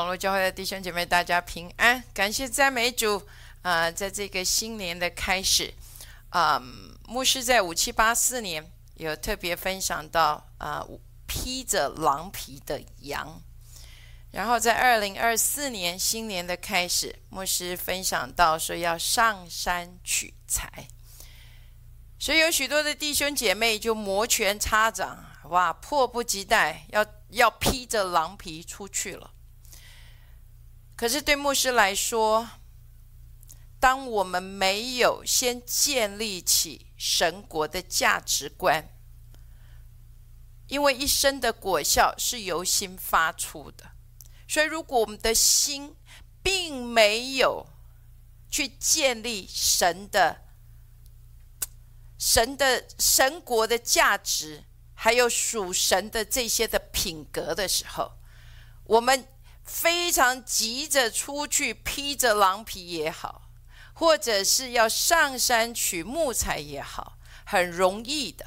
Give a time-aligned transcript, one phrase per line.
[0.00, 3.22] 网络教会的弟兄姐妹，大家平安，感谢赞美主
[3.60, 3.90] 啊！
[3.90, 5.74] 在这个新年的开始，
[6.30, 6.58] 啊，
[7.06, 10.82] 牧师在五七八四年有特别分享到啊，
[11.26, 13.42] 披着狼皮的羊。
[14.30, 20.88] 然后在二零二四年新年的开始，牧师分享到说要上山取材，
[22.18, 29.32] 所以有许多的弟兄姐妹就摩拳擦掌，哇，迫不及待要要披着狼皮出去了。
[31.00, 32.46] 可是对牧师来说，
[33.80, 38.86] 当我们没有先建立起神国的价值观，
[40.66, 43.92] 因为一生的果效是由心发出的。
[44.46, 45.96] 所以，如果我们的心
[46.42, 47.66] 并没有
[48.50, 50.42] 去建立神的、
[52.18, 58.18] 神的神国的价值，还有属神的这些的品格的时候，
[58.84, 59.26] 我们
[59.70, 63.48] 非常急着出去披着狼皮也好，
[63.94, 68.44] 或者是要上山取木材也好，很容易的，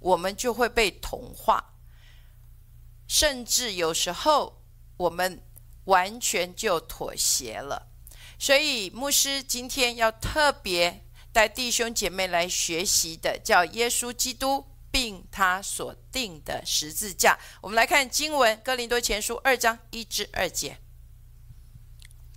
[0.00, 1.72] 我们就会被同化，
[3.08, 4.62] 甚至有时候
[4.98, 5.42] 我们。
[5.86, 7.86] 完全就妥协了，
[8.40, 14.66] 所以牧师今天要特别带弟兄姐妹来学习的，叫耶稣基督
[14.96, 17.38] 并他所定的十字架。
[17.60, 20.78] 我们来看经文，《哥林多前书》二章一至二节。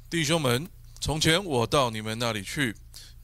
[0.10, 0.68] 弟兄们，
[1.00, 2.76] 从前我到你们那里去，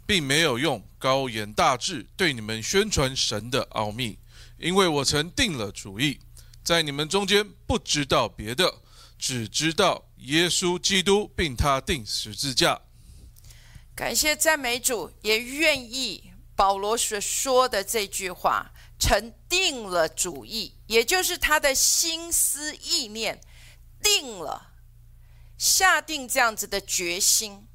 [0.06, 4.18] 并没有用高言大志对你们宣传神的奥秘，
[4.58, 6.18] 因为我曾定了主意，
[6.64, 8.76] 在你们中间不知道别的，
[9.20, 10.06] 只知道。
[10.20, 12.80] 耶稣基督并他定十字架，
[13.94, 23.40] 感谢赞美主，也愿意保罗所说的这句话，成定了主意，也就是他的心思意念
[24.02, 24.74] 定了，
[25.58, 27.68] 下定这样子的决心，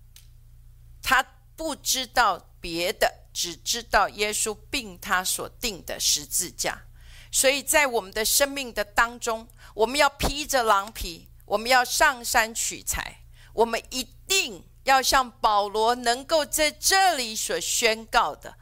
[1.03, 1.23] 他
[1.57, 6.83] 不知道别的，只知道耶稣并他所定的十字架，
[7.31, 11.29] 所以在我们的生命的当中，我们要披着狼皮。
[11.51, 18.55] 我们要上山取材，我们一定要像保罗能够在这里所宣告的，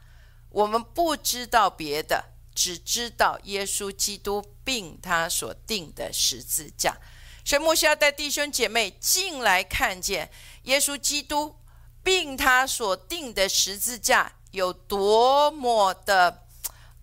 [0.49, 6.97] 我们不知道别的，只知道耶稣基督并他所定的十字架。
[7.45, 10.29] 所以，牧师要带弟兄姐妹进来看见
[10.63, 11.55] 耶稣基督
[12.03, 16.43] 并他所定的十字架有多么的，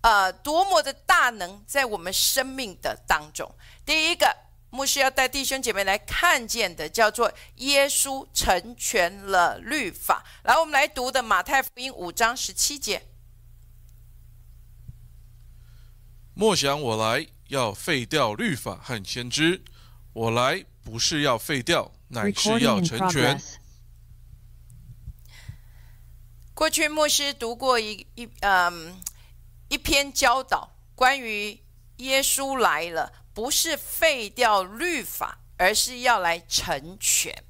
[0.01, 3.51] 呃，多么的大能在我们生命的当中。
[3.83, 4.45] 第一个。
[4.69, 10.25] 牧师要带弟兄姐妹来看见的，叫做耶稣成全了律法。
[10.43, 13.01] 来，我们来读的马太福音五章十七节。
[16.39, 19.59] 莫想我来要废掉律法和先知，
[20.13, 23.41] 我来不是要废掉，乃是要成全。
[26.53, 29.01] 过去牧师读过一一嗯
[29.67, 31.59] 一篇教导，关于
[31.97, 33.11] 耶稣来了。
[33.33, 37.43] 不是废掉律法，而是要来成全。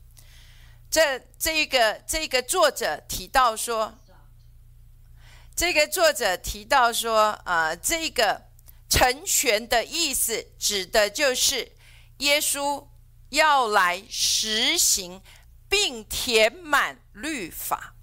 [0.90, 3.98] 这这个这个作者提到说，
[5.56, 8.47] 这个作者提到说，啊，这个
[8.90, 11.72] 成全的意思，指的就是
[12.18, 12.88] 耶稣
[13.30, 15.22] 要来实行
[15.70, 17.96] 并填满律法。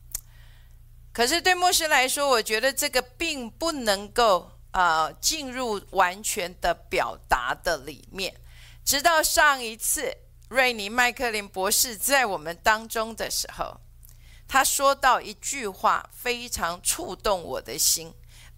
[1.13, 4.51] 可是对牧师来说，我觉得这个并不能够。
[4.77, 8.35] 呃，进入完全的表达的里面，
[8.85, 10.13] 直到上一次
[10.49, 13.81] 瑞尼麦克林博士在我们当中的时候，
[14.49, 18.13] 他说到一句话，非常触动我的心，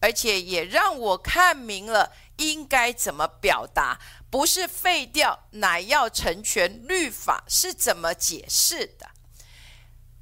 [0.06, 3.98] 而且也让我看明了应该怎么表达，
[4.30, 9.10] 不是废掉，乃要成全律法是怎么解释的。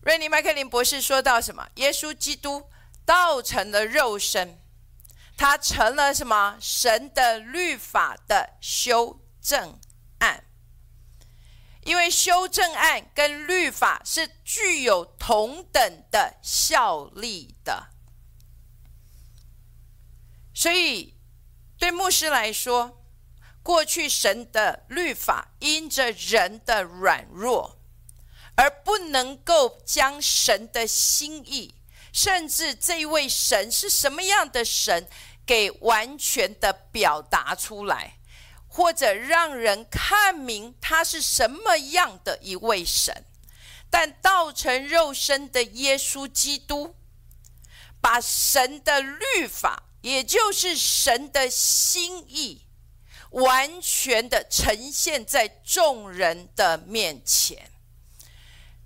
[0.00, 1.68] 瑞尼麦克林博士说到什么？
[1.74, 2.70] 耶稣基督
[3.04, 4.58] 道成了肉身。
[5.36, 6.56] 他成了什么？
[6.58, 9.78] 神的律法的修正
[10.20, 10.44] 案，
[11.82, 17.88] 因为修正案跟律法是具有同等的效力的，
[20.54, 21.14] 所以
[21.76, 23.04] 对牧师来说，
[23.62, 27.78] 过去神的律法因着人的软弱，
[28.54, 31.74] 而不能够将神的心意。
[32.12, 35.08] 甚至这位神是什么样的神，
[35.44, 38.18] 给完全的表达出来，
[38.68, 43.24] 或者让人看明他是什么样的一位神。
[43.90, 46.94] 但道成肉身的耶稣基督，
[48.00, 52.66] 把神的律法，也就是神的心意，
[53.30, 57.70] 完全的呈现在众人的面前。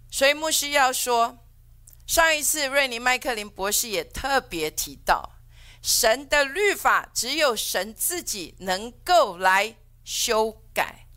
[0.09, 1.45] 所以牧师要说，
[2.07, 5.33] 上一次瑞尼麦克林博士也特别提到，
[5.83, 9.75] 神的律法只有神自己能够来
[10.05, 11.09] 修改，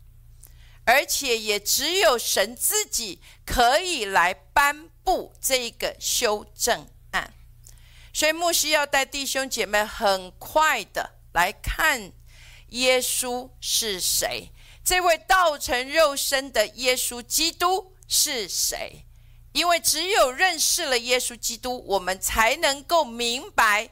[0.84, 6.88] 而且也只有神自己可以来颁布这个修正。
[8.12, 12.12] 所以牧师要带弟兄姐妹很快的来看
[12.68, 14.50] 耶稣是谁，
[14.84, 17.92] 这位道成肉身的耶稣基督。
[18.14, 19.06] 是谁？
[19.52, 23.88] 因为只有认识了耶稣基督，我们才能够明白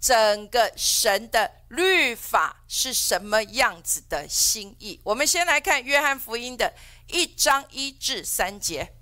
[0.00, 4.98] 整个神的律法是什么样子的心意。
[5.04, 6.74] 我们先来看约翰福音的
[7.08, 8.94] 一章一至三节：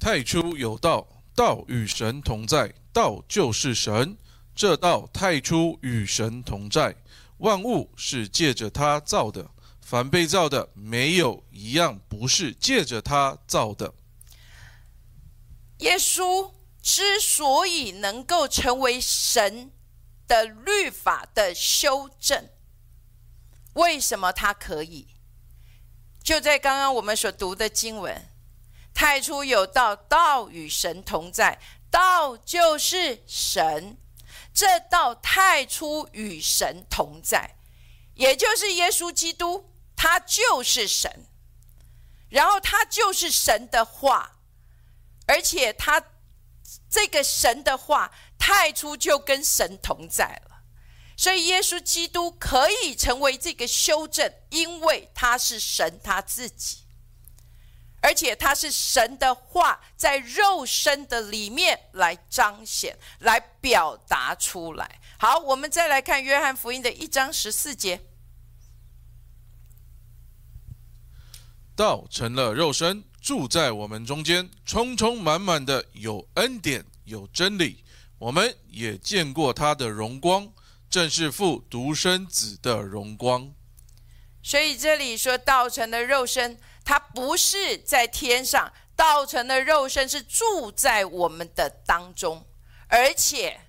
[0.00, 4.16] 太初有道，道与神同在，道就是神。
[4.54, 6.94] 这道太初与神同在，
[7.38, 9.50] 万物是借着他造的。
[9.80, 13.94] 凡被造的，没有一样不是借着他造的。
[15.78, 19.70] 耶稣之所以能够成为神
[20.28, 22.48] 的律法的修正，
[23.74, 25.08] 为什么他可以？
[26.22, 28.28] 就在刚刚我们所读的经文
[28.94, 31.58] ：“太初有道，道与神同在，
[31.90, 33.96] 道就是神。
[34.54, 37.56] 这道太初与神同在，
[38.14, 41.26] 也就是耶稣基督。”他就是神，
[42.28, 44.40] 然后他就是神的话，
[45.28, 46.02] 而且他
[46.90, 50.64] 这个神的话太初就跟神同在了，
[51.16, 56.78] 所以耶稣基督可以成为这个修正，因为他是神他自己，
[58.02, 65.00] 而且它是神的话在肉身的里面来彰显、来表达出来。
[65.18, 68.00] 好，我们再来看约翰福音的一章十四节。
[71.74, 77.84] 道成了肉身，住在我们中间，充充满满的有恩典，有真理。
[78.18, 80.52] 我们也见过他的荣光，
[80.90, 83.52] 正是父独生子的荣光。
[84.42, 92.46] 所以这里说道成了肉身，他不是在天上，道成的肉身是住在我们的当中，
[92.88, 93.60] 而且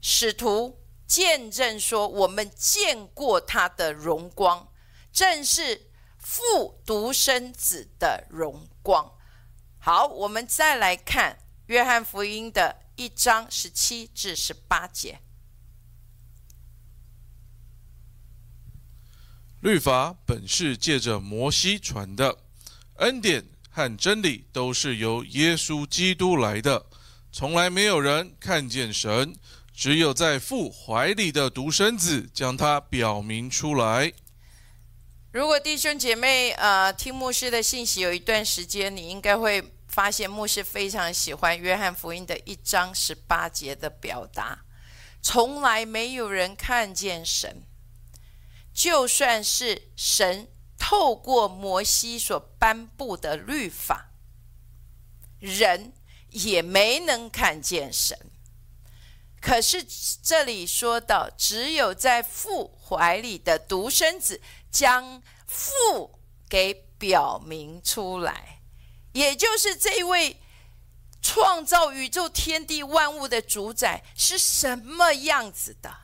[0.00, 4.70] 使徒见证说，我们见过他的荣光。
[5.12, 9.16] 正是父独生子的荣光。
[9.78, 15.20] 好，我们再来看约翰福音的一章十七至十八节。
[19.64, 22.36] 律法本是借着摩西传的，
[22.96, 26.84] 恩典和真理都是由耶稣基督来的。
[27.32, 29.34] 从来没有人看见神，
[29.72, 34.12] 只有在父怀里的独生子将他表明出来。
[35.32, 44.58] 如果弟兄姐妹呃听牧师的信息有一段时间，你应该会发现牧师非常喜欢约翰福音的一章十八节的表达。
[45.22, 47.62] 从来没有人看见神，
[48.74, 54.10] 就算是神透过摩西所颁布的律法，
[55.38, 55.94] 人
[56.30, 58.18] 也没能看见神。
[59.40, 59.86] 可是
[60.22, 64.42] 这里说到，只有在父怀里的独生子。
[64.74, 68.60] 将父给表明出来，
[69.12, 70.40] 也就是这位
[71.22, 76.03] 创造宇宙天地万物的主宰是什么样子的？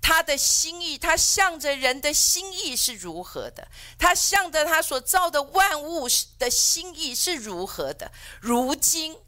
[0.00, 3.68] 他的心意，他向着人的心意是如何的？
[3.98, 8.10] 他向着他所造的万物的心意是如何的？
[8.40, 9.18] 如今。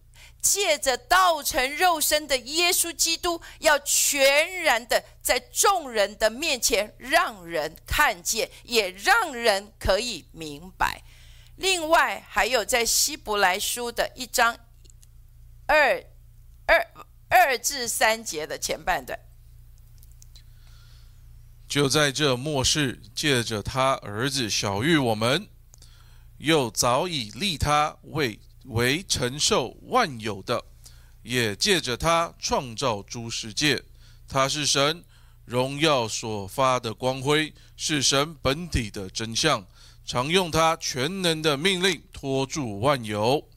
[0.40, 11.02] 借着道成肉身的耶稣基督，要全然的在众人的面前让人看见，也让人可以明白。
[11.56, 14.56] 另外，还有在希伯来书的一章
[15.66, 16.02] 二
[16.66, 16.86] 二
[17.28, 19.18] 二至三节的前半段，
[21.68, 25.46] 就在这末世，借着他儿子小玉我们，
[26.38, 28.40] 又早已立他为。
[28.64, 30.62] 为承受万有的，
[31.22, 33.82] 也借着他创造诸世界。
[34.28, 35.02] 他是神
[35.46, 39.66] 荣耀所发的光辉，是神本体的真相，
[40.04, 43.48] 常用他全能的命令托住万有。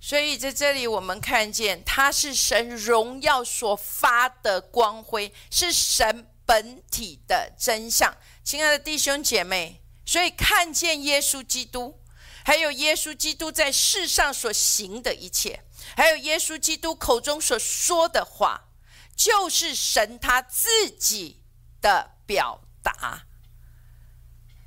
[0.00, 8.16] 所以在这里，我们看见他是神荣耀所发的光辉，是神本体的真相。
[8.42, 12.00] 亲爱的弟兄姐妹，所以看见耶稣基督。
[12.42, 15.62] 还有耶稣基督在世上所行的一切，
[15.94, 18.70] 还有耶稣基督口中所说的话，
[19.14, 21.42] 就是神他自己
[21.82, 23.26] 的表达。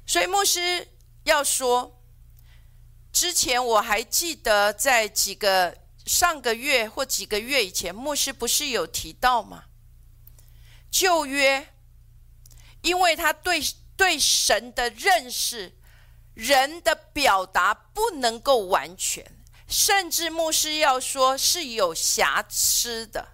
[0.05, 0.87] 所以牧师
[1.23, 2.03] 要说，
[3.11, 9.63] 之前我还记得在几个上个月或几个月以前，牧师不是有提到吗？
[10.91, 11.70] 旧约，
[12.81, 13.61] 因为他对
[13.95, 15.77] 对神的认识，
[16.33, 19.25] 人的表达不能够完全，
[19.67, 23.29] 甚至牧师要说是有瑕疵的。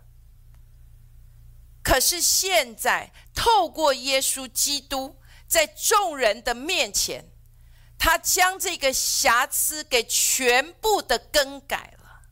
[1.83, 5.19] 可是现在，透过耶稣基督。
[5.49, 7.23] 在众人的面前，
[7.97, 12.23] 他将这个瑕疵给全部的更改了。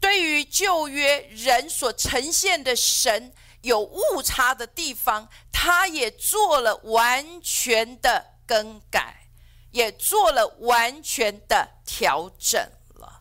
[0.00, 3.32] 对于旧约人所呈现的神
[3.62, 9.28] 有误差的地方，他也做了完全的更改，
[9.72, 12.60] 也做了完全的调整
[12.94, 13.20] 了。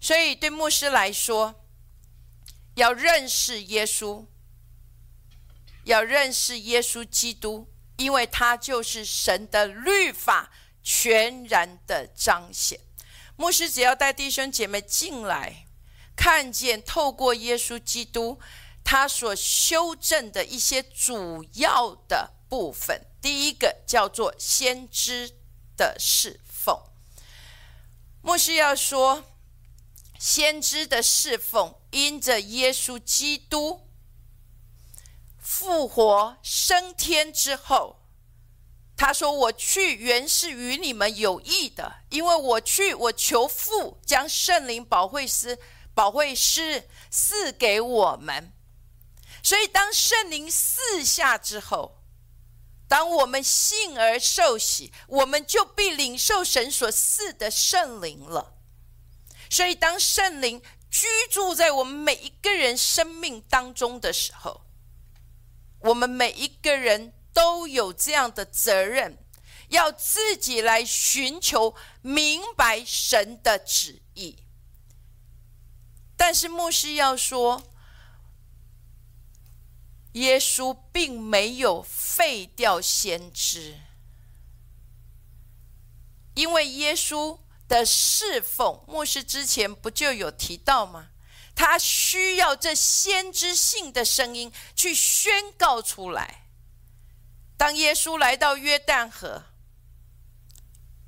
[0.00, 1.54] 所以，对牧师来说，
[2.74, 4.26] 要认识耶稣，
[5.84, 7.68] 要认识耶稣基督。
[7.98, 10.52] 因为他就是神的律法
[10.84, 12.78] 全然的彰显。
[13.34, 15.66] 牧师只要带弟兄姐妹进来，
[16.14, 18.38] 看见透过耶稣基督
[18.90, 23.04] 他所修正的一些主要的部分。
[23.20, 25.30] 第一个叫做先知
[25.76, 26.74] 的侍奉。
[28.22, 29.24] 牧师要说，
[30.18, 33.86] 先知的侍奉因着耶稣基督。
[35.38, 38.00] 复活升天之后，
[38.96, 45.58] 他说：“我去原是与你们有益的，因为我去，我求父将圣灵保惠师、
[45.92, 48.54] 保惠师赐给我们。
[49.48, 52.02] 所以，当圣灵赐下之后，
[52.86, 58.58] 当我们信而受洗，我们就必领受神所赐的圣灵了。
[59.48, 64.66] 所以，当圣灵居住在我们每一个人生命当中的时候，
[65.80, 69.16] 我们每一个人都有这样的责任，
[69.68, 74.44] 要自己来寻求明白神的旨意。
[76.18, 77.67] 但是牧师要说，
[80.12, 83.78] 耶稣并没有废掉先知，
[86.34, 87.38] 因为耶稣
[87.68, 91.10] 的侍奉，牧师之前不就有提到吗？
[91.54, 96.46] 他需要这先知性的声音去宣告出来。
[97.56, 99.44] 当耶稣来到约旦河，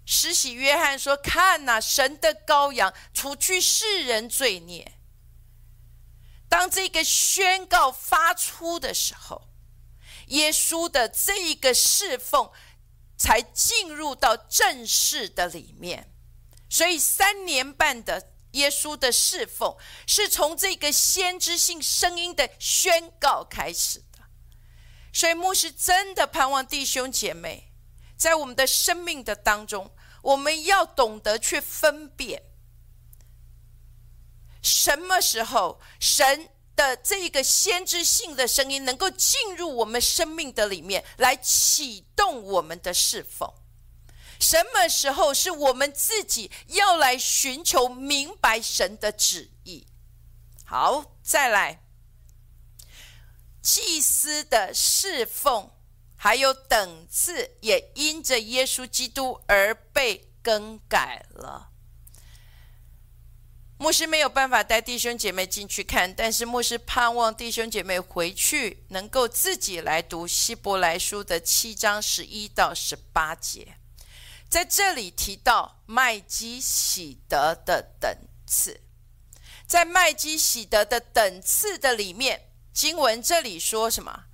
[0.04, 4.94] 施洗约翰说：“看呐，神的羔羊，除去世人罪孽。”
[6.50, 9.48] 当这个宣告发出的时候，
[10.26, 12.50] 耶稣的这一个侍奉
[13.16, 16.12] 才进入到正式的里面。
[16.68, 18.32] 所以三年半的。
[18.54, 19.76] 耶稣的侍奉
[20.08, 24.24] 是从这个先知性声音的宣告开始的，
[25.12, 27.72] 所以牧师真的盼望弟兄姐妹
[28.16, 32.42] 在我们的生命的当中，我们要懂得去分辨，
[34.62, 43.52] 什么时候神的这个先知性的声音能够进入我们生命的里面，来启动我们的侍奉。
[44.38, 49.86] 什么时候是我们自己要来寻求明白神的旨意？
[50.64, 51.82] 好，再来，
[53.60, 55.70] 祭司的侍奉
[56.16, 61.69] 还有等次，也因着耶稣基督而被更改了。
[63.80, 73.78] 牧师没有办法带弟兄姐妹进去看，但是牧师盼望弟兄姐妹回去能够自己来读希伯来书的七章十一到十八节。
[74.50, 78.14] 在这里提到麦基喜德的等
[78.46, 78.82] 次，
[79.66, 84.24] 在麦基喜德的等次的里面，经文这里说什么？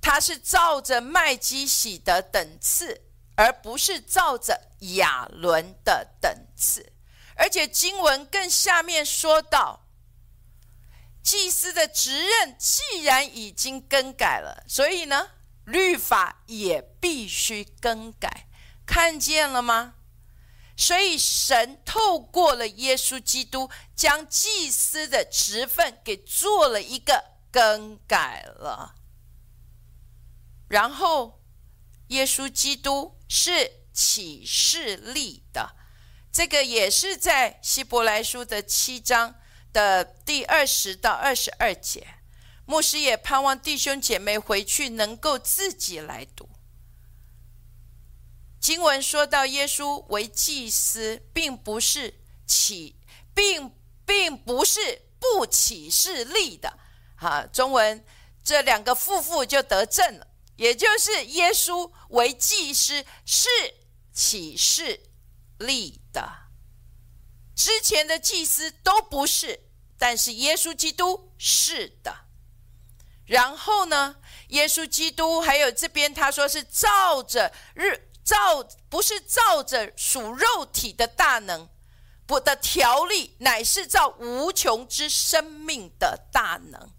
[0.00, 3.02] 他是照着麦基喜德等次，
[3.36, 4.60] 而不是照着
[4.96, 6.94] 亚伦的等次。
[7.36, 9.86] 而且经文更下面说到，
[11.22, 15.30] 祭司的职任既然已经更改了，所以呢，
[15.64, 18.48] 律法也必须更改。
[18.86, 19.94] 看见了吗？
[20.76, 28.94] 所以神透过了耶稣基督，将祭司的职分给做了一个更改了。
[30.68, 31.42] 然后，
[32.08, 35.75] 耶稣基督是启示立的，
[36.36, 39.36] 这个也是在希伯来书的七章
[39.72, 42.06] 的第二十到二十二节。
[42.66, 46.46] 牧师也盼望弟兄姐妹回去能够自己来读。
[48.60, 52.12] 经文说到，耶稣为祭司，并不是
[52.46, 52.96] 起，
[53.34, 53.72] 并
[54.04, 56.78] 并不是不起势立的，
[57.16, 58.04] 哈，中文
[58.44, 60.26] 这两个夫妇就得正了，
[60.56, 63.48] 也就是耶稣为祭司是
[64.12, 65.00] 启示
[65.58, 66.50] 立的，
[67.54, 72.26] 之前的祭司都不是，但是耶稣基督是的。
[73.26, 74.16] 然后呢，
[74.48, 81.68] 耶稣基督还有这边他说是照着日照，不是照着属肉体的大能。
[82.26, 86.90] 不的条例，乃是造无穷之生命的大能。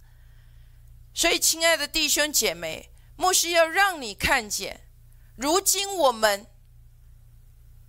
[1.14, 4.88] 所以，亲爱的弟兄姐妹，牧师要让你看见，
[5.36, 6.48] 如今我们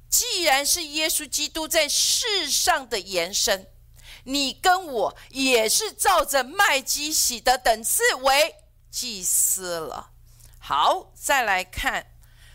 [0.08, 3.66] 既然是耶稣基督在世上的延伸，
[4.24, 8.54] 你跟我也是照着麦基洗的等次为
[8.90, 10.10] 祭司了。
[10.58, 12.06] 好，再来看。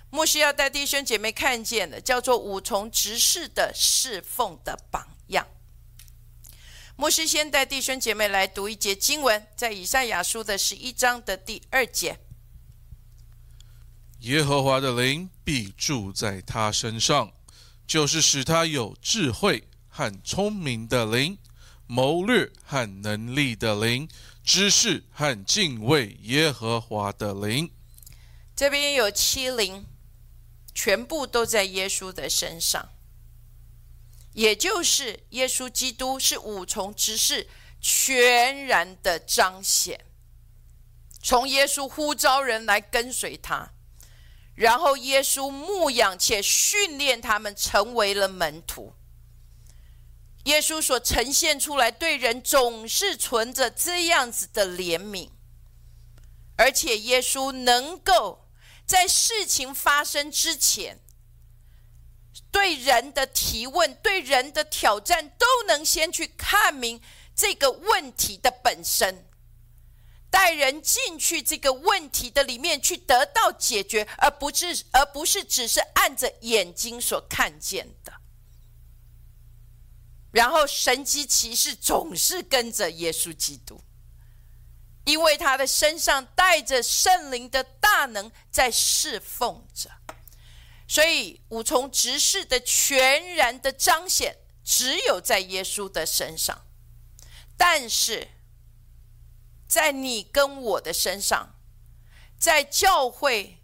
[0.09, 5.47] 牧师要带弟兄姐妹看见的，叫做五重执事的侍奉的榜样。
[6.95, 12.19] 牧师先带弟兄姐妹来读一节经文，在以赛亚书的十一章的第二节：
[14.19, 17.33] 耶和华的灵必住在他身上，
[17.93, 21.37] 就是使他有智慧和聪明的灵，
[21.85, 24.09] 谋略和能力的灵，
[24.43, 27.69] 知识和敬畏耶和华的灵。
[28.55, 29.85] 这边有七灵。
[30.73, 32.89] 全部都在耶稣的身上，
[34.31, 37.47] 也就是耶稣基督是五重执事
[37.79, 40.03] 全然的彰显。
[41.21, 43.72] 从耶稣呼召人来跟随他，
[44.55, 48.93] 然后耶稣牧养且训练他们成为了门徒。
[50.45, 55.29] 耶稣所呈现出来对人总是存着这样子的怜悯，
[56.57, 58.39] 而且耶稣能够。
[58.85, 60.99] 在事情发生之前，
[62.51, 67.01] 对人的提问、对人的挑战，都能先去看明
[67.33, 69.25] 这个问题的本身，
[70.33, 78.11] 带人进去这个问题的里面去得到解决，而不是而不是只是按着眼睛所看见的。
[80.31, 83.79] 然后神机骑士总是跟着耶稣基督。
[85.05, 89.91] 因为他的身上带着圣灵的大能在侍奉着，
[90.87, 96.65] 所以五重执事的全然的彰显只有在耶稣的身上，
[97.57, 98.29] 但是
[99.73, 101.55] 在你跟我的身上，
[102.37, 103.57] 在教会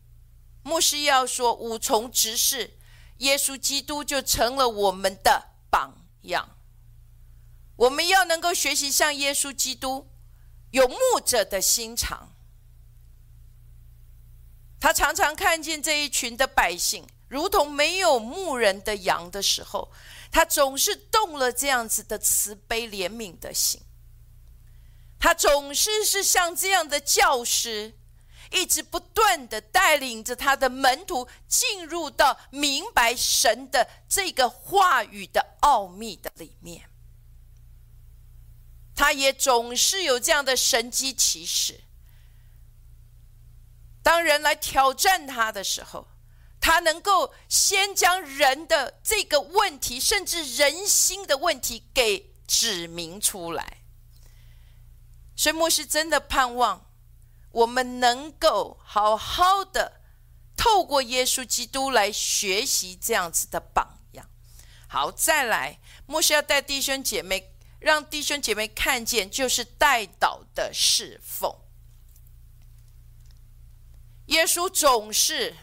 [0.64, 2.80] 牧师要说五重执事，
[3.18, 6.58] 耶稣基督就成了我们的榜样，
[7.76, 10.10] 我们要能够学习像耶稣基督。
[10.72, 12.34] 有牧者的心肠，
[14.80, 19.92] 他常常看见这一群的百姓，如同没有牧人的羊的时候，
[20.32, 23.80] 他总是动了这样子的慈悲怜悯的心。
[25.20, 27.94] 他总是是像这样的教师，
[28.52, 36.90] 一直不断的带领着他的门徒进入到明白神的这个话语的奥秘的里面。
[38.96, 41.82] 他也总是有这样的神机骑士。
[44.02, 46.08] 当人来挑战他的时候，
[46.60, 53.79] 他能够先将人的这个问题，甚至人心的问题给指明出来。
[55.40, 56.86] 所以，牧师真的盼望
[57.52, 60.02] 我们能够好好的
[60.58, 64.30] 透过耶稣基督来学习这样子的榜样。
[64.90, 67.56] 好，再来，牧师要带弟兄姐妹。
[67.80, 71.50] 让弟兄姐妹看见，就是代祷的侍奉。
[74.26, 75.56] 耶稣总是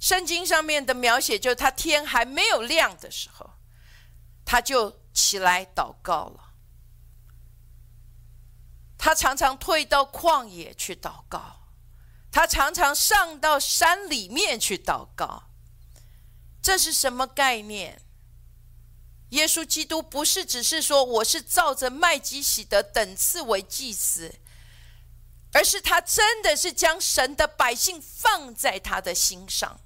[0.00, 3.50] 圣经上面的描写，就是他天还没有亮的时候，
[4.46, 6.45] 他就起来祷告了。
[9.06, 11.68] 他常常退到旷野去祷告，
[12.32, 15.44] 他常常上到山里面去祷告。
[16.60, 18.02] 这是什么概念？
[19.28, 24.40] 耶稣基督不是只是说我是照着麦基洗德等次为祭司，
[25.52, 29.78] 而是他真的是将神的百姓放在他的心上，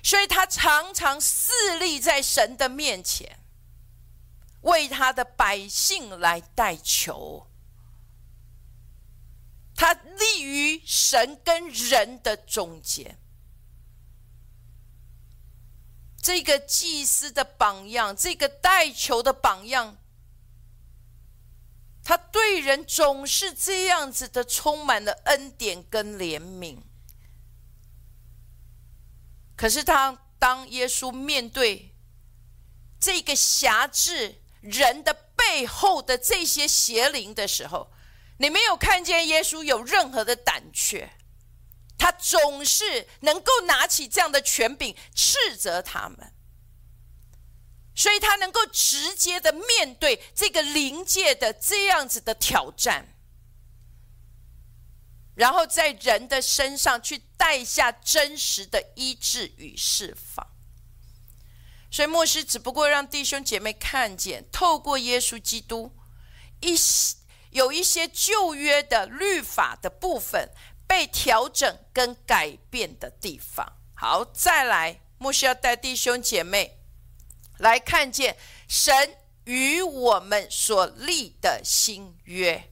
[0.00, 3.40] 所以他常常侍立在神的面前，
[4.60, 7.48] 为他的百姓来代求。
[9.84, 13.18] 他立于神跟人的中间。
[16.22, 19.98] 这个祭司的榜样，这个代求的榜样，
[22.02, 26.78] 他对人总是这样子的，充满了恩典跟怜悯。
[29.54, 31.94] 可是他当耶稣面对
[32.98, 37.92] 这个辖制人的背后的这些邪灵的时候，
[38.38, 41.10] 你没有看见耶稣有任何的胆怯，
[41.96, 46.32] 他总是能够拿起这样的权柄斥责他们，
[47.94, 53.08] 所以他能够直接的面对这个灵界的这样子的挑战。
[55.36, 60.46] 然后在人的身上去带下真实的医治与释放，
[61.90, 65.92] 所以牧师只不过让弟兄姐妹看见，透过耶稣基督，
[66.60, 66.76] 一
[67.54, 70.50] 有一些旧约的律法的部分
[70.88, 73.76] 被调整跟改变的地方。
[73.94, 76.80] 好，再来，牧师要带弟兄姐妹
[77.58, 78.36] 来看见
[78.66, 82.70] 神与我们所立的新约。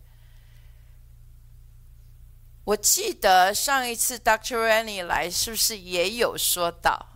[2.64, 4.56] 我记得上一次 Dr.
[4.56, 7.08] Rennie 来，是不是也有说到？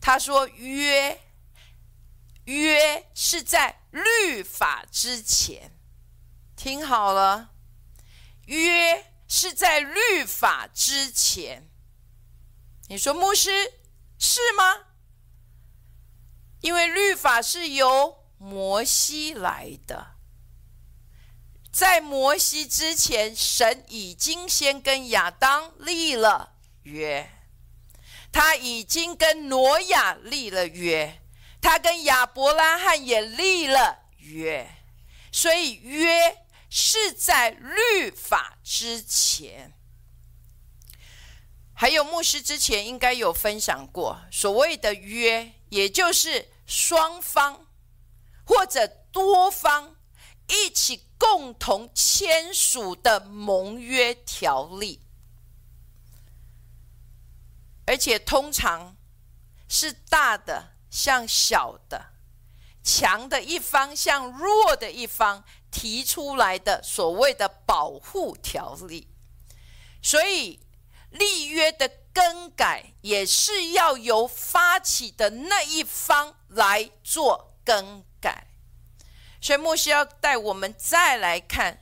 [0.00, 1.20] 他说约
[2.44, 5.75] 约是在律法之前，
[6.66, 7.50] 听好了，
[8.46, 11.70] 约是在律法之前。
[12.88, 13.72] 你说牧师
[14.18, 14.86] 是吗？
[16.62, 20.16] 因为律法是由摩西来的。
[21.70, 27.30] 在摩西之前，神已经先跟亚当立了约，
[28.32, 31.22] 他已经跟挪亚立了约，
[31.60, 34.68] 他跟亚伯拉罕也立了约，
[35.30, 39.72] 所以约是在律法之前。
[41.74, 47.66] 还有牧师之前应该有分享过，所谓的约，也就是双方
[48.44, 49.96] 或者多方
[50.48, 51.02] 一起。
[51.18, 55.00] 共同签署的盟约条例，
[57.86, 58.94] 而且通常
[59.66, 62.12] 是大的向小的，
[62.84, 69.08] 强的一方向弱的一方提出来的所谓的保护条例。
[70.02, 70.60] 所以
[71.10, 78.46] 立约的更改也是要由发起的那一方来做更改。
[79.40, 81.80] 所以牧师要带我们再来看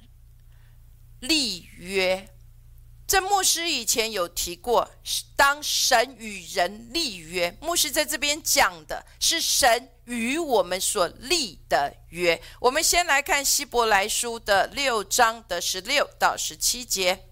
[1.20, 2.28] 立约。
[3.06, 4.90] 这牧师以前有提过，
[5.36, 12.40] 当神与人立约，牧师在这边讲的是神与我们所立的约。
[12.60, 17.26] 我们先来看希伯来书的六章的十六到十七节。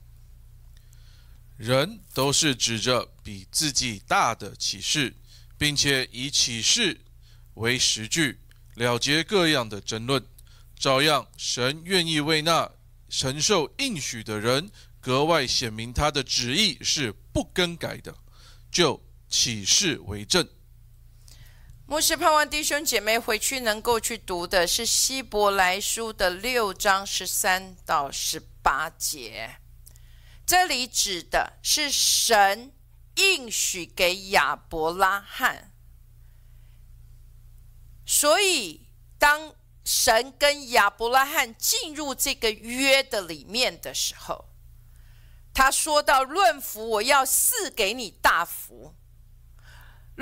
[1.57, 5.15] 人都是指着比自己大的启示，
[5.57, 7.01] 并且以启示
[7.55, 8.41] 为实据。
[8.75, 10.27] 了结各样的争论，
[10.79, 12.71] 照样神愿意为那
[13.09, 18.17] 承受应许的人格外显明他的旨意是不更改的，
[18.71, 20.49] 就启示为证。
[21.93, 29.57] 牧师盼望弟兄姐妹回去能够去读的是希伯来书的六章十三到十八节，
[30.47, 32.73] 这里指的是神
[33.17, 35.71] 应许给亚伯拉罕。
[38.07, 44.47] 所以，当神跟亚伯拉罕进入这个约的里面的时候，
[45.53, 48.95] 他说到：“论福，我要赐给你大福；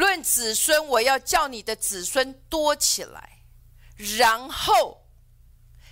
[0.00, 3.44] 论子孙，我要叫你的子孙多起来。”
[4.18, 5.06] 然后，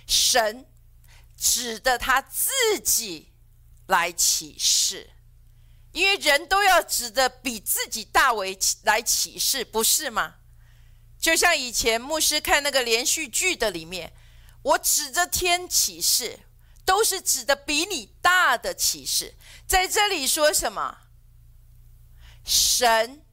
[0.07, 0.65] 神
[1.37, 2.49] 指的他自
[2.83, 3.31] 己
[3.85, 5.11] 来启示，
[5.91, 10.37] 因为人都要指的比自己大为来启示，不是吗？
[11.19, 14.11] 就像以前牧师看那个连续剧的里面，
[14.63, 16.39] 我指着天启示，
[16.83, 19.35] 都是指的比你大的启示。
[19.67, 20.97] 在这里说什么？
[22.43, 23.23] 神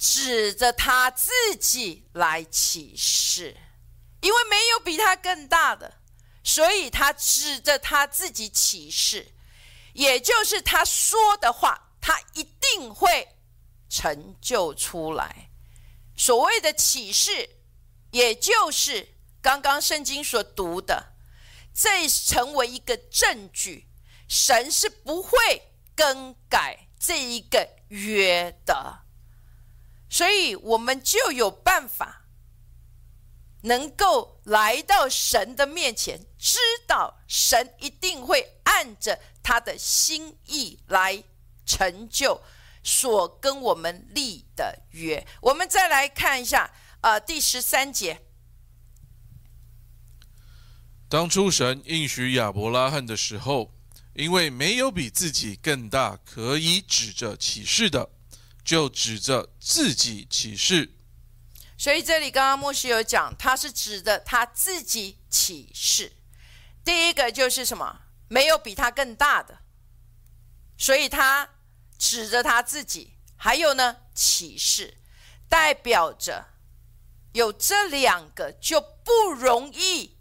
[0.00, 3.54] 指着他自己来启示，
[4.22, 6.00] 因为没有比他更大的，
[6.42, 9.34] 所以他指着他自己启示，
[9.92, 13.36] 也就是他说的话，他一定会
[13.90, 15.50] 成就出来。
[16.16, 17.58] 所谓的启示，
[18.10, 21.12] 也就是刚刚圣经所读的，
[21.74, 23.86] 这成为一个证据，
[24.26, 25.38] 神是不会
[25.94, 29.00] 更改这一个约的，
[30.10, 32.26] 所以我们就有办法
[33.62, 41.24] 能够来到神的面前，知道神一定会按着他的心意来
[41.64, 42.42] 成就。
[42.82, 48.22] 所跟我们立的约，我们再来看一下，呃，第十三节。
[51.06, 53.70] 当初神应许亚伯拉罕的时候，
[54.14, 58.08] 因为没有比自己更大可以指着启示的，
[58.64, 60.96] 就指着自己启示。
[61.78, 66.12] 所以这里刚刚牧师有讲，他是指的他自己启示。
[66.84, 68.02] 第一个就是什么？
[68.28, 69.60] 没有比他更大的，
[70.76, 71.48] 所以他
[71.98, 73.14] 指着他自己。
[73.36, 74.98] 还有呢，启示
[75.48, 76.48] 代表着
[77.32, 80.18] 有这两个就不容易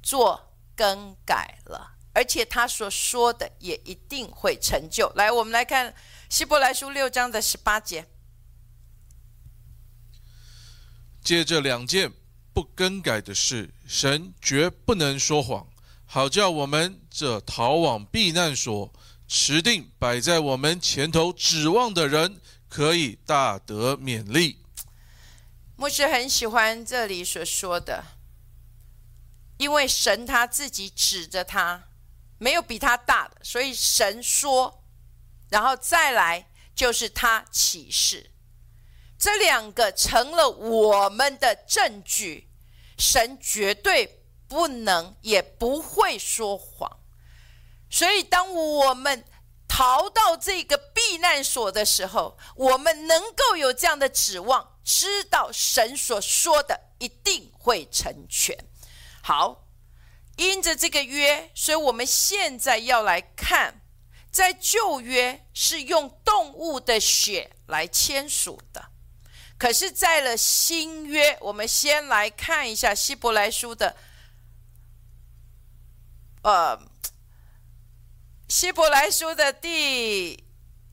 [0.00, 5.12] 做更改了，而且他所说的也一定会成就。
[5.16, 5.94] 来，我们来看
[6.30, 8.06] 希伯来书六章的十八节。
[11.22, 12.12] 借这两件
[12.52, 15.66] 不更改的事，神绝不能说谎，
[16.06, 18.92] 好叫我们这逃往避难所。
[19.26, 24.58] 持定摆在我们前头指望的人，可以大得勉励。
[25.76, 28.04] 牧师很喜欢这里所说的，
[29.56, 31.84] 因为神他自己指着他，
[32.44, 34.84] 没有比他大的，所以神说，
[35.48, 38.30] 然后再来就是他启示，
[39.18, 42.50] 这两个成了我们的证据。
[42.98, 47.00] 神绝对不能也不会说谎。
[47.90, 49.24] 所以，当我们
[49.66, 58.56] 逃到这个避难所的时候，我们能够有这样的指望，知道神所说的一定会成全。
[59.22, 59.63] 好，
[60.36, 63.80] 因着这个约，所以我们现在要来看，
[64.30, 68.90] 在旧约是用动物的血来签署的，
[69.58, 73.96] 可是，在了新约，我们先来看一下希伯来书的，
[76.42, 76.78] 呃。
[78.46, 80.44] 希伯来书的第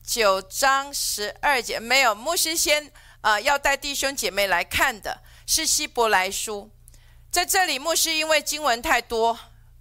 [0.02, 6.72] 九章十二节，没有牧师先啊，要带弟兄姐妹来看的是希伯来书。
[7.32, 9.36] 在这里，牧师因为经文太多，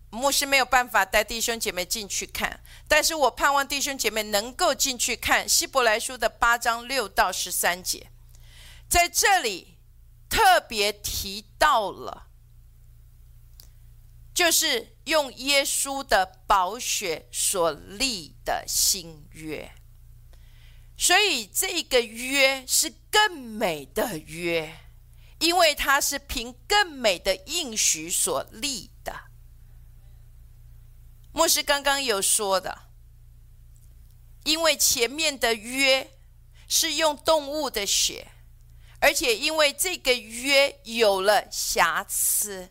[0.09, 2.61] 牧师没有办法带弟兄姐妹进去看。
[2.87, 8.09] 但是我盼望弟兄姐妹能够进去看希伯来书的八章六到十三节，
[8.87, 9.77] 在这里
[10.29, 12.27] 特别提到了。
[14.33, 19.73] 就是用耶稣的宝血所立的新约，
[20.97, 24.73] 所以这个约是更美的约，
[25.41, 29.13] 因为它是凭更美的应许所立的。
[31.33, 32.83] 牧师刚刚有说的，
[34.45, 36.11] 因为前面的约
[36.67, 38.31] 是用动物的血，
[38.99, 42.69] 而且因为这个约有了瑕疵。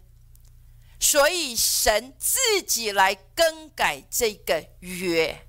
[1.03, 5.47] 所以神自己来更改这个约，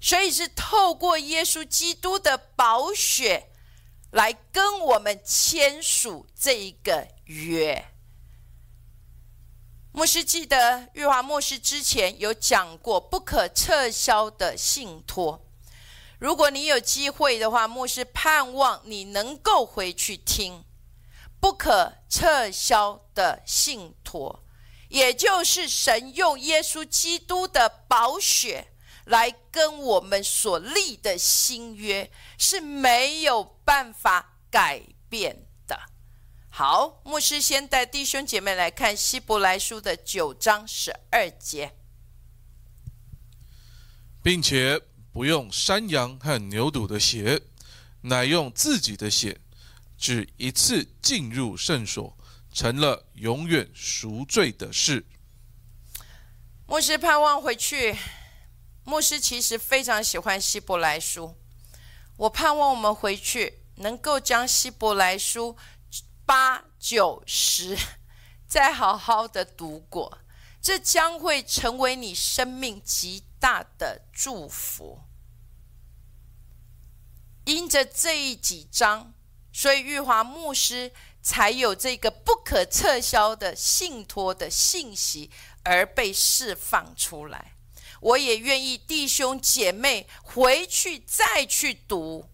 [0.00, 3.50] 所以是透过耶稣基督的宝血
[4.14, 7.84] 来跟我们签署这一个约。
[9.90, 15.44] 牧师记得玉华牧师之前有讲过不可撤销的信托，
[16.20, 20.64] 如果你有机会的话，牧师盼望你能够回去听
[21.40, 24.44] 不可撤销的信托。
[24.90, 28.68] 也就是神用耶稣基督的宝血
[29.06, 35.78] 来跟我们所立的新约是没有办法改变的。
[36.48, 41.76] 好，牧师先带弟兄姐妹来看希伯来书的九章十二节，
[44.22, 44.80] 并且
[45.12, 47.42] 不用山羊和牛犊的血，
[48.02, 49.40] 乃用自己的血，
[49.96, 52.16] 只一次进入圣所。
[52.54, 55.04] 成了永远赎罪的事。
[56.68, 57.96] 牧师盼望回去。
[58.84, 61.36] 牧师其实非常喜欢希伯来书。
[62.16, 65.56] 我盼望我们回去能够将希伯来书
[66.24, 67.76] 八九十
[68.46, 70.18] 再好好的读过，
[70.60, 75.02] 这将会成为你生命极大的祝福。
[77.44, 79.12] 因着这一几章，
[79.52, 80.92] 所以玉华牧师。
[81.26, 85.30] 才有这个不可撤销的信托的信息
[85.62, 87.53] 而被释放出来。
[88.04, 92.30] 我也愿意弟兄姐妹回去再去读，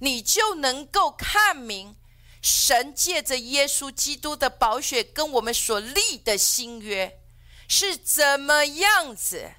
[0.00, 1.96] 你就能够看明
[2.42, 7.20] 神借着耶稣基督的宝血跟我们所立的新约
[7.66, 9.52] 是怎么样子，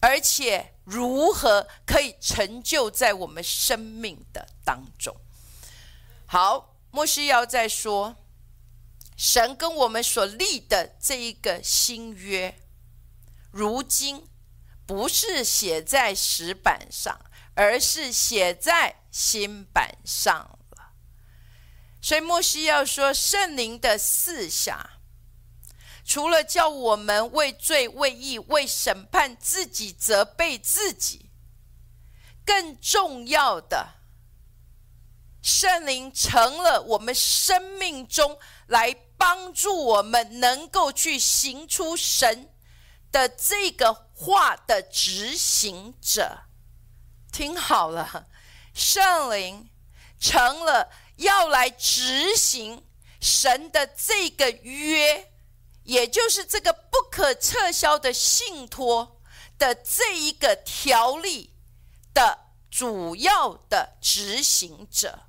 [0.00, 5.16] 而且如何可以成就在我们生命的当中。
[6.26, 6.74] 好。
[6.90, 8.16] 莫西要再说，
[9.14, 12.58] 神跟我们所立的这一个新约，
[13.58, 14.28] 如今
[14.86, 17.20] 不是写在石板上，
[17.54, 20.32] 而是写在新板上
[20.70, 20.92] 了。
[22.00, 25.00] 所以莫西要说，圣灵的四下，
[26.04, 31.28] 除了叫我们为罪、为义、为审判自己、责备自己，
[32.46, 33.94] 更重要的。
[35.42, 42.54] 圣灵成了我们生命中来帮助我们能够去行出神
[43.10, 46.44] 的这个话的执行者。
[47.30, 48.26] 听好了，
[48.74, 49.68] 圣灵
[50.18, 52.84] 成了要来执行
[53.20, 55.32] 神的这个约，
[55.84, 59.20] 也就是这个不可撤销的信托
[59.58, 61.54] 的这一个条例
[62.14, 65.20] 的主要的执行者。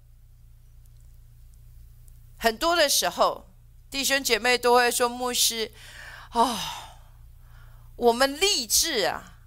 [2.38, 3.54] 很多的时候，
[3.92, 5.74] 弟兄姐妹都会说：“牧师，
[6.32, 6.58] 哦，
[8.00, 9.40] 我们立志啊，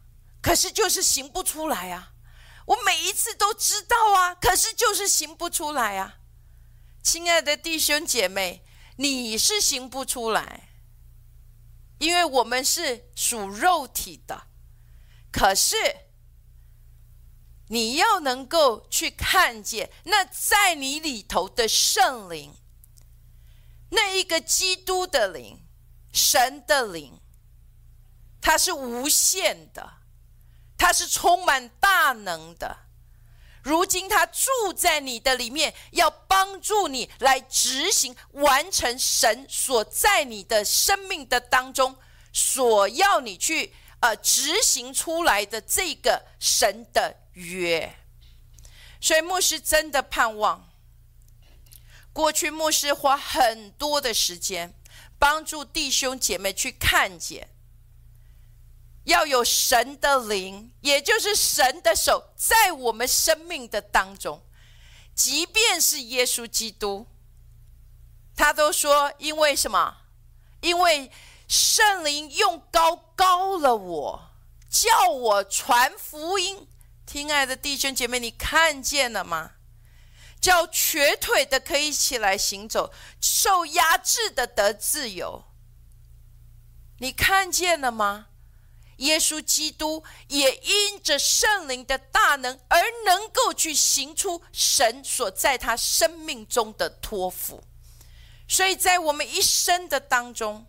[0.43, 2.12] 可是就是行不出来啊。
[2.67, 6.19] 我每一次都知道啊，可是就是行不出来啊。”
[7.03, 8.65] 亲爱的弟兄姐妹，
[8.97, 10.69] 你是行不出来，
[11.99, 14.49] 因为我们是属肉体的。
[15.33, 15.77] 可是
[17.69, 22.55] 你要能够去看见那在你里头的圣灵。
[23.91, 25.67] 那一个基督的灵，
[26.12, 27.19] 神的灵，
[28.42, 29.94] 他是无限的，
[30.76, 32.76] 他是充满大能的。
[33.62, 41.96] 如今他住在你的里面，要帮助你来执行、完成神所在你的生命的当中
[42.33, 47.96] 所要你去呃执行出来的这个神的约。
[49.00, 50.68] 所以牧师真的盼望。
[52.12, 54.74] 过去牧师花很多的时间
[55.20, 57.48] 帮助弟兄姐妹去看见，
[59.05, 64.43] 要有神的灵，也就是神的手在我们生命的当中。
[65.15, 67.07] 即便是耶稣基督，
[68.35, 69.99] 他都说：“因为什么？
[70.61, 71.11] 因为
[71.49, 74.31] 圣灵用高高了我，
[74.71, 76.67] 叫我传福音。”
[77.05, 79.53] 亲爱的弟兄姐妹，你看见了吗？
[80.41, 85.45] 叫瘸腿的可以起来行走，受压制的得自由。
[86.99, 88.29] 你看见了吗？
[89.03, 97.62] 耶稣基督也因着圣灵的大能而能够去行出神所在他生命中的托付。
[98.49, 100.67] 所以在我们一生的当中，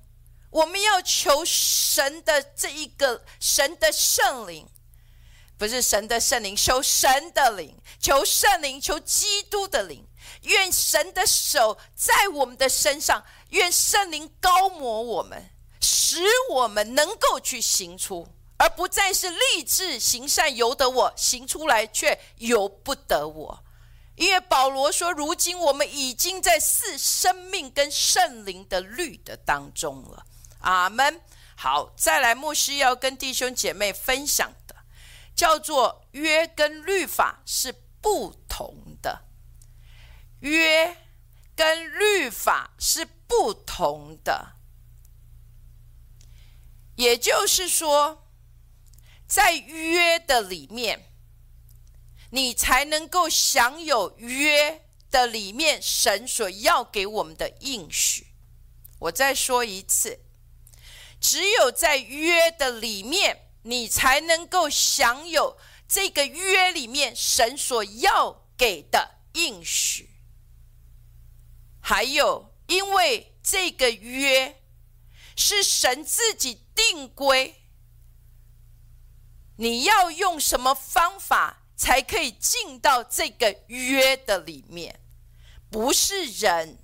[0.49, 4.67] 我们要求神的这一个神的圣灵。
[5.55, 10.05] 不是神的圣灵，求神的灵，求圣灵，求基督的灵。
[10.41, 15.51] 愿神的手在我们的身上，愿圣灵高摩我们，
[15.83, 16.17] 使
[16.49, 23.63] 我们能够去行出，而不再是立志行善由得我，行出来却由不得我。
[24.15, 30.25] 因为保罗说，如今我们已经在四生命跟圣灵的律的当中了。
[30.61, 31.21] 阿门。
[31.55, 34.75] 好，再来，牧师要跟弟兄姐妹分享的。
[35.35, 39.23] 叫做约跟律法是不同的，
[40.41, 40.95] 约
[41.55, 44.52] 跟律法是不同的，
[46.95, 48.27] 也就是说，
[49.27, 51.11] 在约的里面，
[52.31, 58.27] 你才能够享有约的里面神所要给我们的应许。
[58.99, 60.19] 我再说一次，
[61.19, 63.39] 只有在约的里面。
[63.65, 70.09] 你才能够享有这个约里面神所要给的应许，
[71.79, 74.61] 还有，因为这个约
[75.37, 77.55] 是神自己定规，
[79.57, 84.99] 你要用什么方法才可以进到这个约的里面？
[85.69, 86.77] 不是人，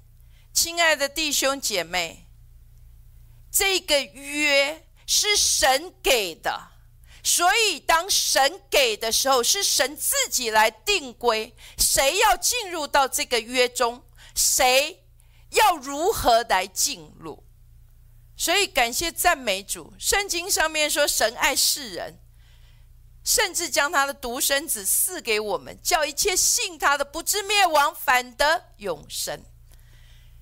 [0.53, 2.25] 亲爱的弟兄姐妹，
[3.51, 4.85] 这个约。
[5.11, 6.69] 是神给的，
[7.23, 14.03] 所以当神给的时候，是神自己来定规，谁要进入到这个约中，
[14.35, 15.03] 谁
[15.49, 17.43] 要如何来进入。
[18.39, 22.17] 所以感谢赞美主，圣经上面说神爱世人，
[23.21, 29.43] 甚至将他的独生子赐给我们，叫一切信他的不至灭亡，反得永生。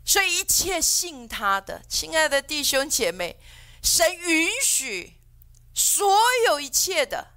[0.05, 3.39] 所以一切信他的，亲爱的弟兄姐妹。
[3.81, 5.15] 神允许
[5.73, 6.07] 所
[6.45, 7.29] 有一切的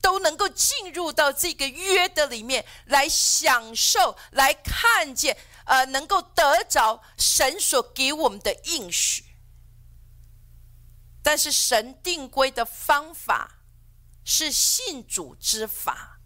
[0.00, 5.36] 都能够进入到这个约的里面来享受、来看见，
[5.66, 9.25] 呃，能够得着神所给我们的应许。
[11.26, 13.58] 但是神定规的方法
[14.24, 16.20] 是信主之法。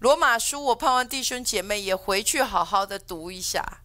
[0.00, 3.80] 罗马书，我盼望弟兄姐妹也回去好好的读一下。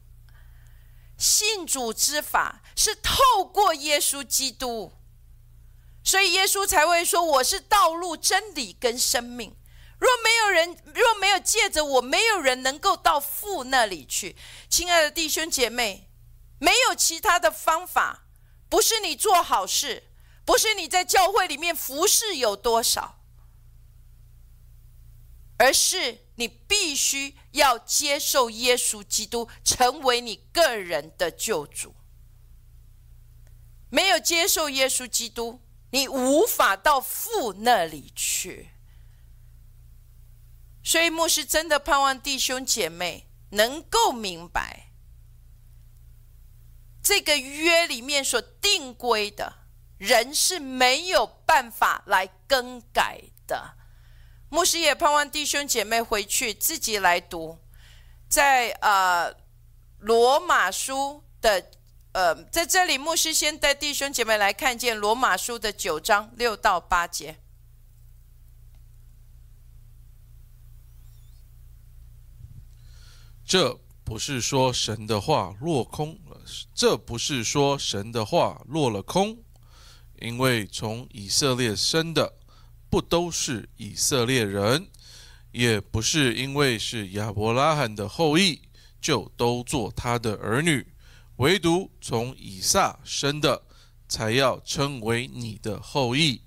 [1.17, 4.91] 信主之法是透过耶稣基督，
[6.03, 9.55] 所以耶稣才会说：“我是道路、真理跟生命。
[9.97, 14.35] 若没有人，若没有借着我，没有人能够到父那里去。”
[14.67, 16.11] 亲爱的弟兄姐妹，
[16.59, 18.24] 没有其他的方法，
[18.75, 20.03] 不是你做好事，
[20.43, 23.21] 不是你在教会里面服侍有多少，
[25.57, 31.95] 而是你必须要接受耶稣基督，成为你个人的救主。
[33.89, 35.61] 没有接受耶稣基督，
[35.91, 38.71] 你无法到父那里去。
[40.83, 44.84] 所以，牧师真的盼望弟兄姐妹能够明白，
[47.05, 49.53] 这个约里面所定规的，
[49.99, 53.77] 人是没有办法来更改的。
[54.49, 57.59] 牧师也盼望弟兄姐妹回去自己来读，
[58.27, 59.31] 在呃
[59.99, 61.71] 罗马书的。
[62.13, 67.37] 呃，在这里，牧师先带弟兄姐妹来看见罗马书的九章六到八节。
[73.45, 76.17] 这不是说神的话落空，
[76.73, 79.37] 这不是说神的话落了空，
[80.19, 82.33] 因为从以色列生的
[82.89, 84.87] 不都是以色列人，
[85.51, 88.61] 也不是因为是亚伯拉罕的后裔
[89.01, 90.85] 就都做他的儿女。
[91.37, 93.61] 唯独从以撒生的，
[94.07, 96.41] 才要称为你的后裔。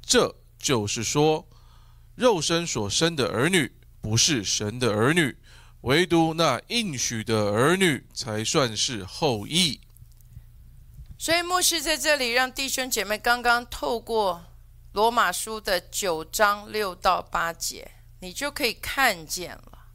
[0.00, 1.48] 这就是说，
[2.14, 5.36] 肉身所生的儿女不是神的儿女，
[5.82, 9.80] 唯独那应许的儿女才算是后裔。
[11.18, 14.44] 所以牧师在这里让弟兄姐妹刚刚透过
[14.92, 19.86] 罗马书的九章六到八节，你就可以看见了。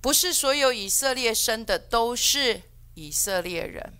[0.00, 2.62] 不是所有以色列生的都是
[2.94, 3.98] 以色列人，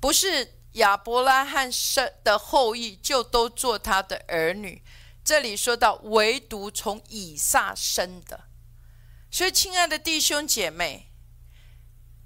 [0.00, 4.82] 不是亚伯拉罕生的后裔就都做他的儿女。
[5.24, 8.44] 这里说到唯独从以撒生的，
[9.30, 11.10] 所以亲爱的弟兄姐妹，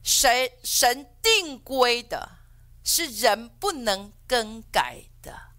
[0.03, 2.39] 神神定规的
[2.83, 5.53] 是人不能更改的，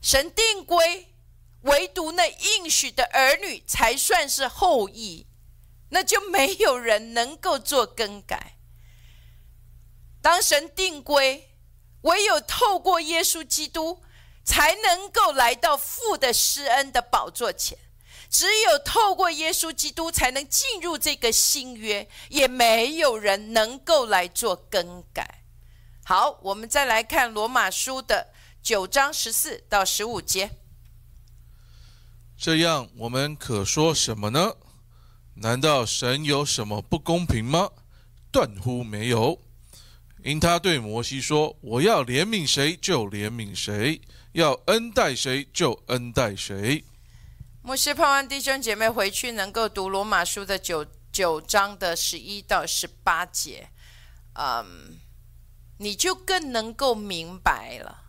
[0.00, 1.14] 神定规
[1.62, 5.26] 唯独那应许的儿女才算是后裔。
[5.90, 8.58] 那就没有人能够做更改。
[10.20, 11.56] 当神定规，
[12.02, 14.02] 唯有透过耶稣基督，
[14.48, 17.76] 才能够来到父的施恩的宝座前。
[18.30, 25.44] 只有透过耶稣基督，才能进入这个新约，也没有人能够来做更改。
[26.02, 28.28] 好，我们再来看罗马书的
[28.62, 30.50] 九章十四到十五节。
[32.38, 34.54] 这样，我们可说什么呢？
[35.34, 37.70] 难道神有什么不公平吗？
[38.32, 39.42] 断乎没有。
[40.24, 44.00] 因他对摩西说：“我要怜悯谁就怜悯谁，
[44.32, 46.84] 要恩待谁就恩待谁。”
[47.62, 53.68] 牧师盼望弟兄姐妹回去能够读罗马书的九九章的十一到十八节，
[54.34, 54.98] 嗯，
[55.78, 58.04] 你就更能够明白了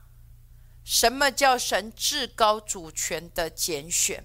[0.86, 4.24] 什么叫神至高主权的拣选。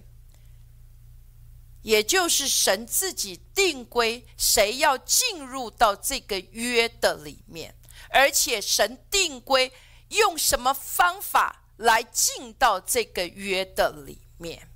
[1.82, 7.74] 也就是神自己定规，谁要进入到这个约的里面，
[8.08, 9.70] 而且神定规
[10.08, 14.68] 用什么方法来进到这个约的里面。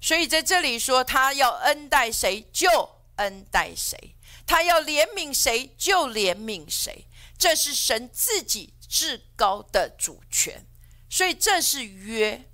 [0.00, 2.68] 所以在这里说，他要恩待谁就
[3.16, 4.14] 恩待谁，
[4.46, 7.06] 他要怜悯谁就怜悯谁，
[7.36, 10.66] 这是神自己至高的主权。
[11.08, 12.48] 所以这是约。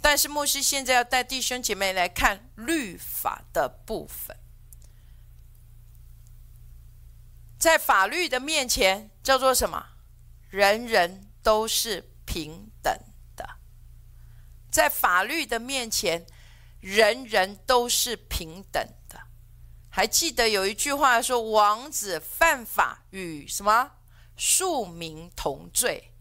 [0.00, 4.36] 但是牧师现在要带弟兄姐妹来看律法的部分，
[7.58, 9.84] 在法律的面前叫做什么？
[10.48, 12.92] 人人都是平等
[13.34, 13.48] 的。
[14.70, 16.26] 在法律的面前，
[16.80, 19.18] 人人都是平等的。
[19.88, 23.92] 还记得有一句话说：“王子犯法与什么
[24.36, 26.12] 庶民同罪。”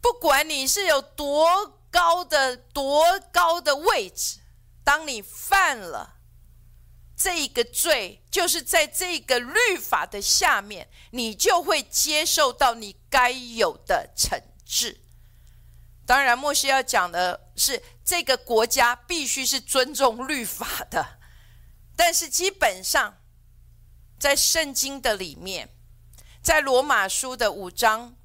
[0.00, 1.72] 不管你是有多。
[1.88, 4.40] 高的多高的位置，
[4.84, 6.18] 当你犯了
[7.16, 15.00] 这个罪，就是在这个律法的下面，你就会接受到你该有的惩治。
[16.04, 21.18] 当然，莫西要讲的是，这个国家必须是尊重律法的，
[21.96, 23.22] 但是基本上，
[24.18, 25.74] 在圣经的里面，
[26.42, 28.16] 在罗马书的五章。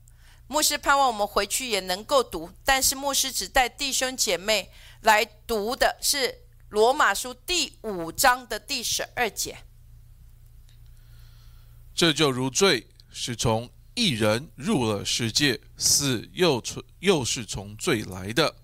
[0.48, 4.70] 牧师盼望我们回去也能够读，但是牧师只带弟兄姐妹
[5.00, 9.60] 来读的是罗马书第五章的第十二节。
[11.96, 18.56] 这就如罪是从一人入了世界，死又从又是从罪来的，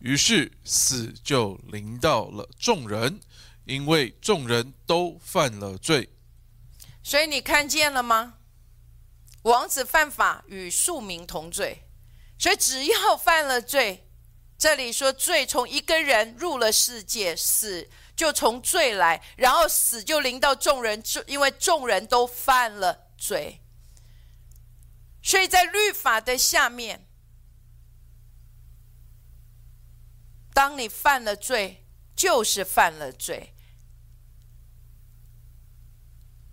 [0.00, 3.20] 于是死就临到了众人，
[3.64, 6.10] 因为众人都犯了罪。
[7.02, 8.34] 所以你看见了吗？
[9.42, 11.84] 王子犯法与庶民同罪，
[12.38, 14.08] 所以只要犯了罪，
[14.58, 23.61] 这里说罪从一个人入了世界，死就从罪来，然后死就临到众人，因为众人都犯了罪。
[25.22, 27.06] 所以在律法的下面，
[30.52, 33.54] 当你犯了罪，就是犯了罪。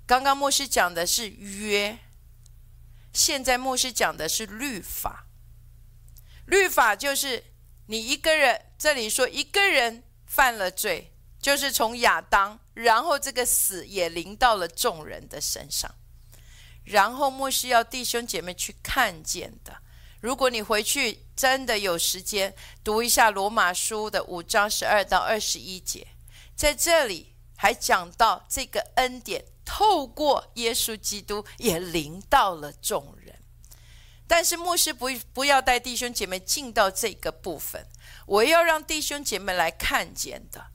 [0.06, 2.00] 刚刚牧师讲的是约。
[3.12, 5.26] 现在牧师讲的是律法，
[6.46, 7.44] 律法就是
[7.88, 11.12] 你一个人，这里说一个人犯了罪，
[11.42, 15.94] 就是从亚当，然后这个死也临到了众人的身上，
[16.90, 19.78] 然后牧师要弟兄姐妹去看见的。
[20.22, 26.08] 如果你回去真的有时间读一下罗马书的五章十二到二十一节，
[26.56, 29.46] 在这里还讲到这个恩典。
[29.72, 33.40] 透过耶稣基督也临到了众人，
[34.26, 37.86] 但是牧师不不要带弟兄姐妹进到这个部分，
[38.26, 40.72] 我要让弟兄姐妹来看见的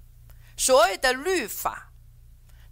[0.56, 1.90] 所谓的律法。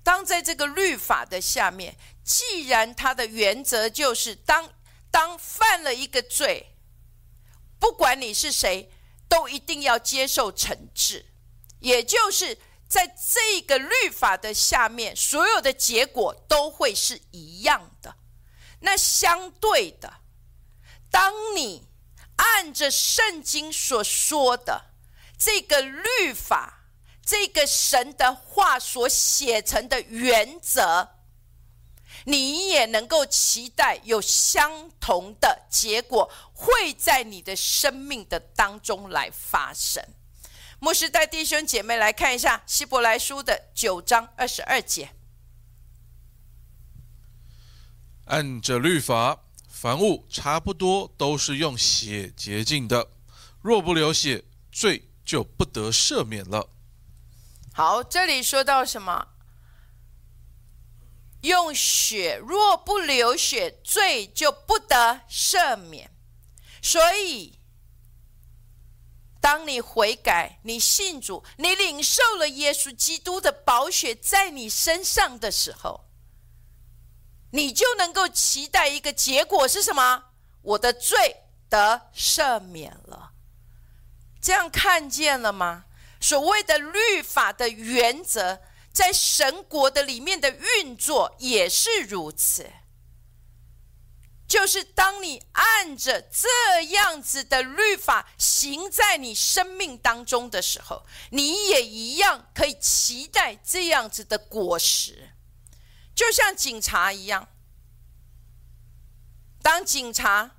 [0.04, 4.72] 当在这个律法的下面，既然它的原则就是当
[5.10, 6.74] 当犯了一个罪，
[7.78, 8.90] 不管你是谁，
[9.28, 11.26] 都一定要接受惩治，
[11.80, 12.58] 也就是。
[12.92, 18.14] 在这个律法的下面，所有的结果都会是一样的。
[18.80, 20.12] 那相对的，
[21.10, 21.88] 当你
[22.36, 24.90] 按着圣经所说的
[25.38, 26.84] 这个律法，
[27.24, 31.08] 这个神的话所写成的原则，
[32.24, 40.04] 你也能够期待有相同的结果会在你的生命的当中来发生。
[40.78, 45.10] 牧师带弟兄姐妹来看一下《希伯来书》的九章二十二节。
[48.26, 53.10] 按着律法，凡物差不多都是用血洁净的，
[53.60, 56.68] 若不流血，罪就不得赦免了。
[57.72, 59.28] 好，这里说到什么？
[61.42, 66.10] 用血，若不流血，罪就不得赦免。
[66.82, 67.60] 所以。
[69.40, 76.04] 当你悔改、你信主、你领受了耶稣基督的宝血在你身上的时候，
[77.50, 80.26] 你就能够期待一个结果是什么？
[80.62, 81.38] 我的罪
[81.68, 83.32] 得赦免了。
[84.40, 85.86] 这样看见了吗？
[86.20, 88.60] 所谓的律法的原则，
[88.92, 92.70] 在神国的里面的运作也是如此。
[94.46, 105.30] 就是当你按着这样子的律法行在你生命当中的时候，你也一样可以期待这样子的果实，
[106.14, 107.48] 就像警察一样。
[109.62, 110.56] 当警察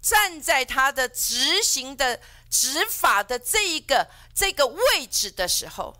[0.00, 5.94] 站在他的执行的执法的这一个这个位置的时候，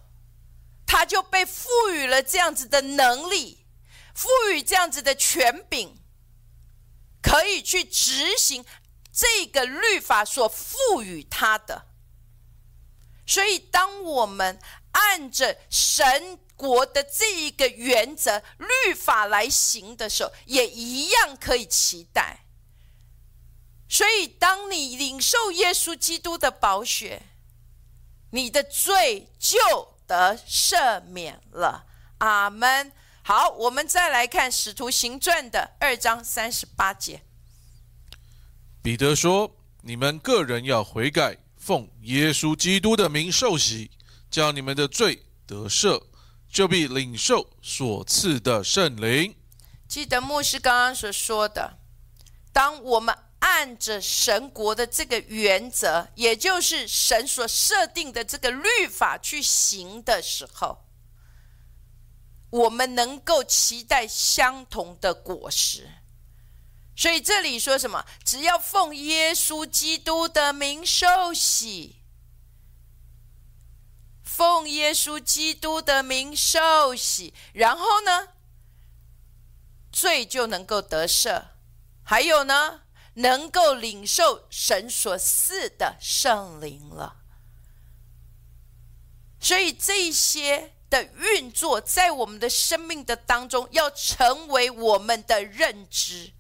[0.88, 3.64] 他就被赋予了这样子的能力，
[4.12, 5.96] 赋予这样子的权柄。
[7.20, 8.64] 可以去执行
[9.12, 11.86] 这个律法所赋予他的，
[13.26, 14.58] 所以当我们
[14.92, 22.46] 按着神国的这一个原则律法来行的时候，也一样可以期待。
[23.90, 27.22] 所以，当你领受耶稣基督的宝血，
[28.30, 31.84] 你的罪就得赦免了。
[32.18, 32.90] 阿门。
[33.22, 37.20] 好，我们再来看《使徒行传》的二章三十八节。
[38.82, 43.90] 彼得说：“你们个人要悔改，奉耶稣基督的名受洗，
[44.30, 46.02] 叫你们的罪得赦，
[46.50, 49.36] 就必领受所赐的圣灵。”
[49.86, 51.78] 记得牧师刚刚所说的，
[52.50, 60.84] 当我们按着神国的这个原则，也就是神所设定的这个律法去行的时候。
[62.50, 65.86] 我们能够期待相同的果实，
[66.96, 68.06] 所以这里说什么？
[68.24, 71.96] 只要奉耶稣基督的名受洗，
[74.24, 78.28] 奉耶稣基督的名受洗，然后呢，
[79.92, 81.48] 罪就能够得赦，
[82.02, 82.80] 还有呢，
[83.18, 87.16] 能够领受神所赐的圣灵了。
[89.38, 90.74] 所以这些。
[90.90, 96.32] 的运作在我们的生命的当中，要成为我们的认知。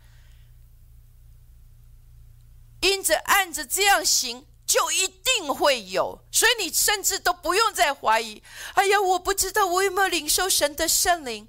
[2.80, 8.42] 因着按着这样行，就一定会有，所以你甚至都不用再怀疑。
[8.72, 11.46] 哎呀，我不知道我有没有领受神的圣灵。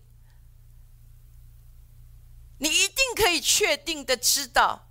[2.58, 4.89] 你一定可以确定的知道，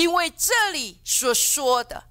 [0.00, 2.04] 因为这里所说的，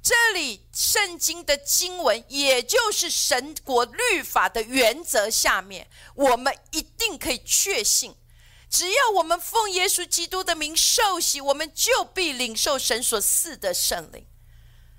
[0.00, 8.14] 这里圣经的经文，也就是神国律法的原则下面，我们一定可以确信。
[8.70, 14.24] 只要我们奉耶稣基督的名受洗，我们就必领受神所赐的圣灵。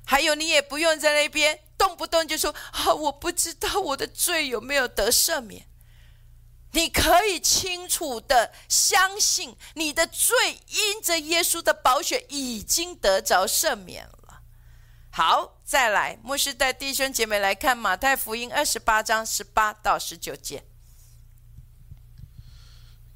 [0.06, 5.68] 还有，你也不用在那边动不动就说：“啊，我不知道我的罪有没有得赦免。”
[6.72, 10.36] 你可以清楚的相信，你的罪
[10.68, 14.42] 因着耶稣的宝血已经得着赦免了。
[15.12, 20.64] 好，再来，牧师带弟兄姐妹来看马太福音二十八章十八到十九节。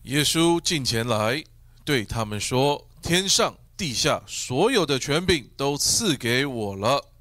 [0.04, 1.43] 耶稣近前来，
[1.86, 7.12] 对他们说：“天上地下所有的权柄都赐给我了，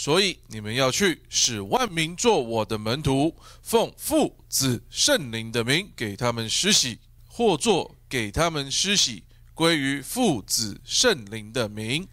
[0.00, 9.24] 所以你们要去，使万民做我的门徒，奉父、子、圣灵的名给他们施洗，或做给他们施洗
[9.54, 12.06] 归于父、子、圣灵的名。”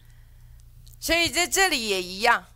[1.00, 2.48] 所以在这里也一样，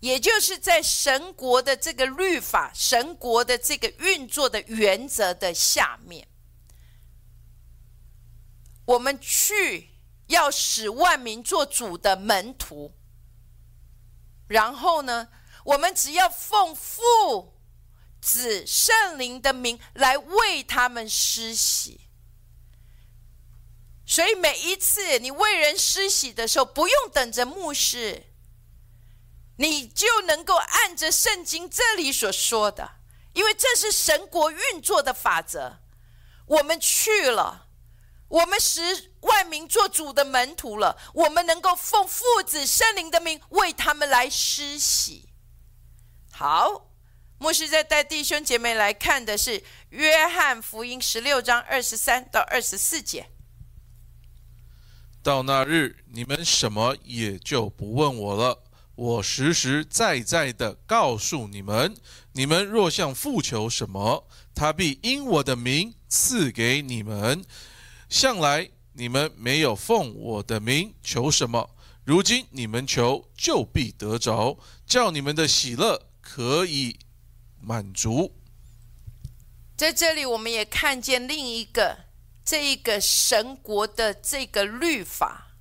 [0.00, 6.26] 也就是在神国的这个律法、神国的这个运作的原则的下面。
[8.84, 9.90] 我们去
[10.26, 12.92] 要使万民做主的门徒，
[14.52, 15.28] 然后呢，
[15.64, 17.58] 我们只要奉父、
[18.20, 22.02] 子、圣灵的名来为他们施洗。
[24.06, 28.24] 所以每一次你为人施洗的时候，不用等着牧师，
[29.56, 32.96] 你就能够按着圣经这里所说的，
[33.32, 35.78] 因为这是神国运作的法则。
[36.46, 37.68] 我们去了。
[38.32, 45.28] 我们十万民做主的门徒了，我们能够奉父子圣灵的名为他们来施洗。
[46.32, 46.88] 好，
[47.36, 53.26] 牧师在带弟兄姐妹来看的是约翰福音十六章二十三到二十四节。
[55.22, 58.64] 到那日，你们什么也就不问我了。
[58.94, 61.94] 我实实在在的告诉你们：
[62.32, 67.44] 你们若向父求什么，他必因我的名赐给你们。
[68.12, 76.98] 向来你们没有奉我的名求什么，如今你们求就必得着，叫你们的喜乐可以
[77.58, 78.36] 满足。
[79.74, 82.04] 在这里，我们也看见另一个
[82.44, 85.56] 这一个神国的这个律法，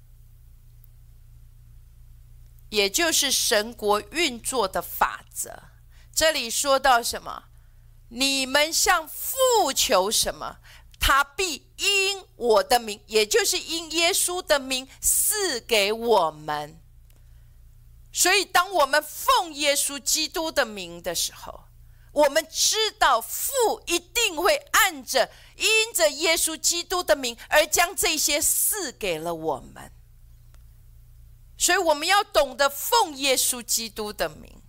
[2.69, 5.69] 也就是神国运作的法则。
[6.13, 7.45] 这里说到什么？
[8.09, 10.57] 你们向父求什么？
[11.03, 16.79] 他必因我的名，也就是因耶稣的名赐给我们。
[18.13, 21.63] 所以，当我们奉耶稣基督的名的时候，
[22.11, 23.51] 我们知道父
[23.87, 29.91] 一定会按着因着耶稣基督的名而将这些赐给了我们。
[31.57, 34.61] 所以，我们要懂得奉耶稣基督的名，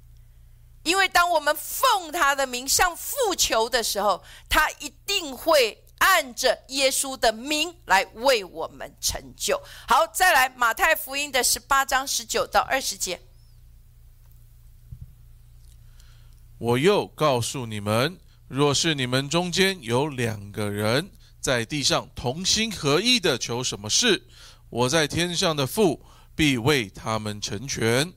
[0.83, 5.79] 因为当我们奉他的名向父求的时候，他一定会。
[6.03, 9.57] 按着耶稣的名来为我们成就。
[9.87, 13.21] 好，再来马太福音的十八章十九到二十节。
[16.59, 21.09] 我又告诉你们，若是你们中间有两个人
[21.41, 24.27] 在地上同心合意的求什么事，
[24.71, 28.13] 我在天上的父必为他们成全。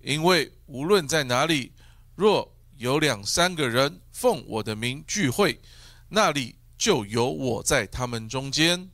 [0.00, 1.72] 因为无论在哪里，
[2.14, 5.60] 若有两三个人奉我的名聚会，
[6.08, 6.56] 那里。
[6.76, 8.90] 就有我在他们中间。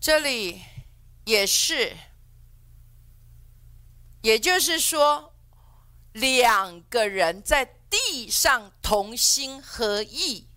[0.00, 0.62] 这里
[1.24, 1.96] 也是，
[4.22, 5.34] 也就是说，
[6.12, 10.48] 两个人在地上同心合意。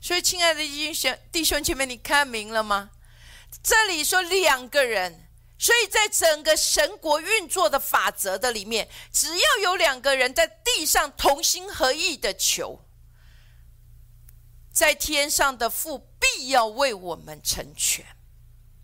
[0.00, 2.90] 所以，亲爱的弟兄弟兄姐妹，你看明了吗？
[3.62, 5.28] 这里说两个人，
[5.58, 12.85] 所以在整个神国运作的法则的里面，只要有两个人在地上同心合意的求。
[14.76, 18.04] 在天上的父必要为我们成全。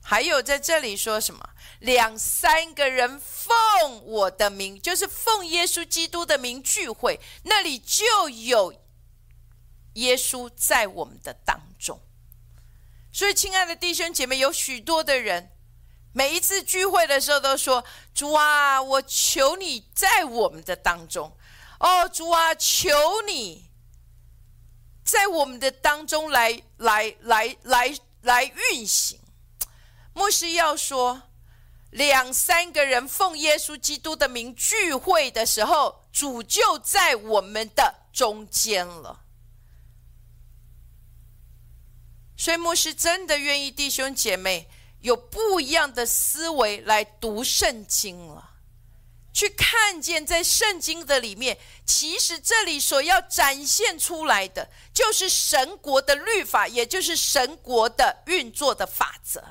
[0.03, 1.51] 还有在这里说什么？
[1.81, 3.53] 两三个人奉
[4.03, 8.75] 我的名，就是奉耶稣基督的名聚会，那里就有
[9.93, 12.01] 耶稣在我们的当中。
[13.13, 15.51] 所以，亲爱的弟兄姐妹，有许多的人，
[16.15, 17.85] 每一次聚会的时候都说
[18.15, 21.37] ：“主啊，我求你在我们的当中。”
[21.79, 22.91] 哦，主啊，求
[23.27, 23.71] 你。
[25.05, 29.19] 在我们的当中来来来来来运行，
[30.15, 31.23] 牧师要说，
[31.91, 39.21] 两三个人奉耶稣基督的名聚会的时候，主就在我们的中间了。
[42.37, 44.69] 所以牧师真的愿意弟兄姐妹
[45.01, 48.52] 有不一样的思维来读圣经了，
[49.33, 59.43] 去看见在圣经的里面，其实这里所要展现出来的，就是神国的律法，也就是神国的运作的法则。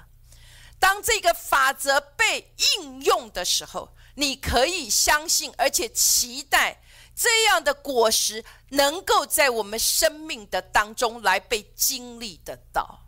[0.79, 6.81] 当这个法则被应用的时候，你可以相信，而且期待。
[7.13, 13.05] 这样的果实能够在我们生命的当中来被经历得到。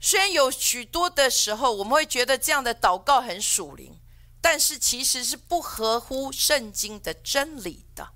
[0.00, 3.98] 虽然有许多的时候我们会觉得这样的祷告很属灵，
[4.42, 8.12] 但是其实是不合乎圣经的真理的。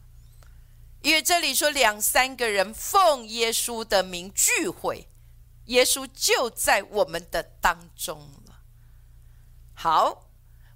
[1.02, 5.08] 因为这里说两三个人奉耶稣的名聚会，
[5.66, 8.60] 耶稣就在我们的当中了。
[9.72, 10.28] 好，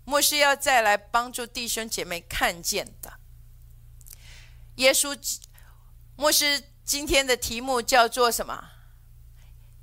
[0.04, 3.18] 牧师要再来帮助弟兄姐妹看见的。
[4.76, 5.18] 耶稣，
[6.16, 8.70] 牧师今天的题目叫做什么？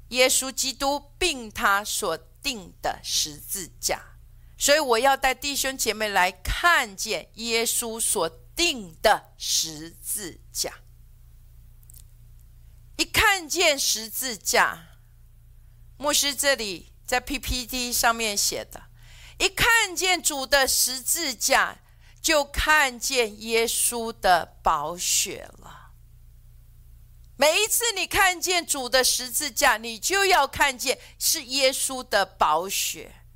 [0.09, 4.16] 耶稣基督并他所定的十字架。
[4.57, 10.73] 所以我要带弟兄姐妹来看见耶稣所定的十字架。
[12.97, 14.87] 一看见十字架，
[15.97, 18.83] 牧师这里在 PPT 上面写的，
[19.37, 21.79] 一看见主的十字架。
[22.19, 25.93] 就看见耶稣的宝血了。
[27.37, 33.26] 每一次你看见主的十字架，你就要看见是耶稣的宝血。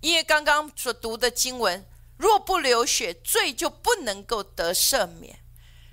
[0.00, 1.86] 因为刚刚所读的经文，
[2.16, 5.38] 若不流血，罪就不能够得赦免。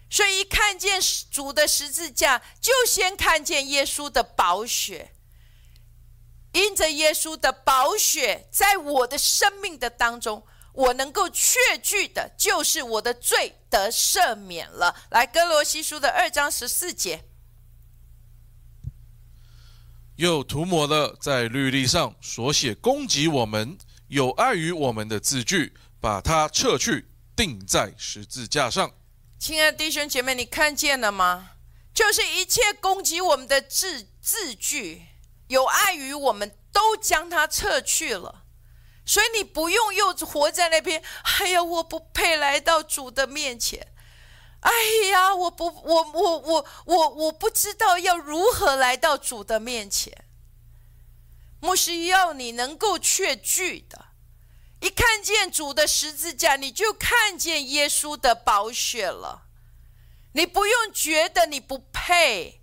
[0.10, 1.00] 所以一看见
[1.32, 5.14] 主的十字架，就先看见耶稣的宝血。
[6.54, 10.46] 因着耶稣的宝血，在我的生命的当中。
[10.78, 14.94] 我能够确据的，就是我的罪得赦免了。
[15.10, 17.24] 来，哥罗西书的二章十四节，
[20.18, 23.78] 又涂抹了在律例上所写攻击我们、
[24.08, 28.92] 有碍于我们的字句，把它撤去，钉在十字架上。
[29.40, 31.52] 亲爱的弟兄姐妹，你看见了吗？
[31.94, 35.04] 就是一切攻击我们的字字句，
[35.48, 38.44] 有碍于我们，都将它撤去了。
[39.06, 41.02] 所以你不用又活在那边，
[41.40, 43.88] 哎呀，我不配来到主的面前，
[44.60, 44.72] 哎
[45.10, 50.25] 呀，我不，我我我我我不知道要如何来到主的面前。
[51.66, 54.06] 牧师要你能够确据的，
[54.82, 59.48] 一看见主的十字架，你就看见耶稣的宝血了。
[60.34, 62.62] 你不用觉得你不配，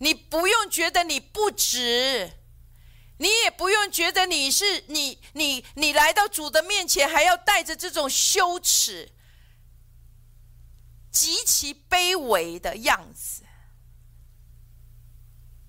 [0.00, 2.32] 你不用觉得你不值。
[3.20, 9.10] 你也不用觉得你是你你你来到主的面前还要带着这种羞耻、
[11.10, 13.42] 极其卑微的样子。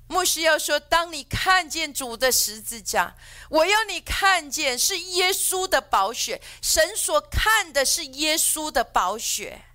[0.09, 3.15] 牧师要说：当你看见主的十字架，
[3.49, 9.65] 我要你看见是耶稣的宝血，神所看的是耶稣的宝血，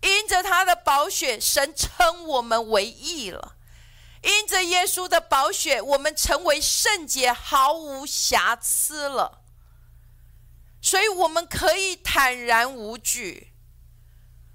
[0.00, 3.56] 因着他的宝血，神称我们为义了。
[4.22, 9.42] 因着耶稣的宝血，我们成为圣洁，毫无瑕疵了。
[10.80, 13.53] 所以，我们可以坦然无惧。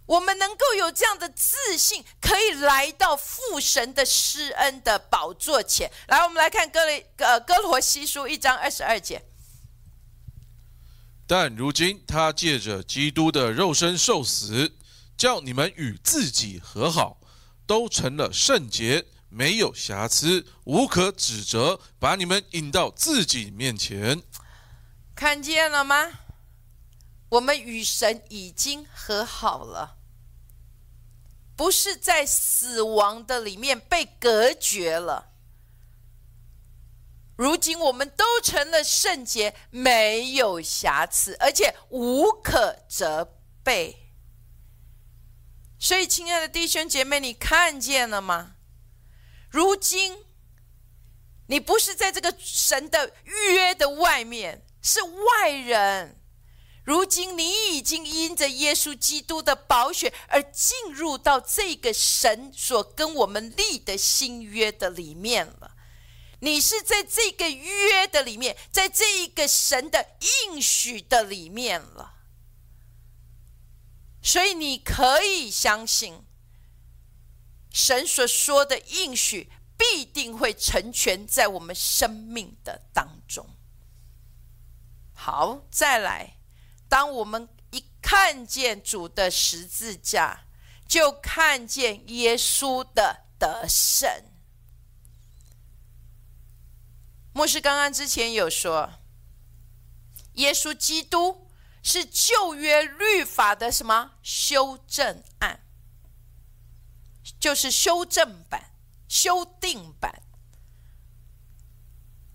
[0.09, 5.91] 我们能够有这样的自信，可以来到父神的施恩的宝座前。
[6.07, 9.23] 来，我们来看哥雷呃哥罗西书一章二十二节。
[11.27, 14.75] 但如今他借着基督的肉身受死，
[15.15, 17.21] 叫你们与自己和好，
[17.67, 19.05] 都成了圣洁。
[19.29, 24.23] 没有瑕疵，无可指责，把你们引到自己面前，
[25.13, 26.09] 看见了吗？
[27.29, 29.98] 我们与神已经和好了，
[31.59, 35.33] 不是在死亡的里面被隔绝了。
[37.35, 44.13] 如今我们都成了圣洁，没有瑕疵，而且无可责备。
[45.77, 48.55] 所以，亲爱的弟兄姐妹，你看见了吗？
[49.49, 50.17] 如今，
[51.47, 56.18] 你不是在这个神的预约的外面，是外人。
[56.89, 65.75] 如今，你已经因着耶稣基督的宝血而进入到这个神所跟我们立的新约的里面了。
[66.39, 70.17] 你是在这个约的里面，在这一个神的
[70.47, 72.15] 应许的里面了。
[74.23, 76.25] 所以，你可以相信。
[77.69, 83.47] 神所说的应许必定会成全在我们生命的当中。
[85.13, 86.38] 好，再来，
[86.89, 90.41] 当我们一看见主的十字架，
[90.87, 94.09] 就看见耶稣的得胜。
[97.31, 98.91] 牧师刚刚之前有说，
[100.33, 101.49] 耶稣基督
[101.83, 105.63] 是旧约律法的什么修正案，
[107.39, 108.71] 就是修正版、
[109.07, 110.23] 修订版。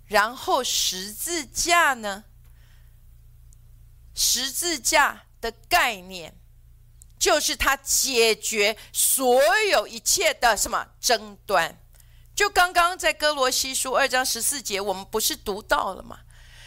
[0.06, 2.24] 然后十字架呢？
[4.14, 6.34] 十字架的概念，
[7.18, 9.40] 就是它解决所
[9.70, 11.80] 有一切的什么争端。
[12.34, 16.20] 就刚刚在哥罗西书二章十四节，我们不是读到了吗？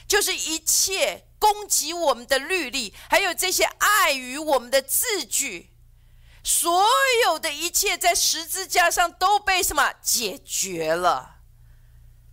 [0.08, 5.74] 就是一切攻击我们的律例，还有这些碍于我们的字句，
[6.44, 6.86] 所
[7.26, 11.42] 有的一切在十字架上都被什么解决了。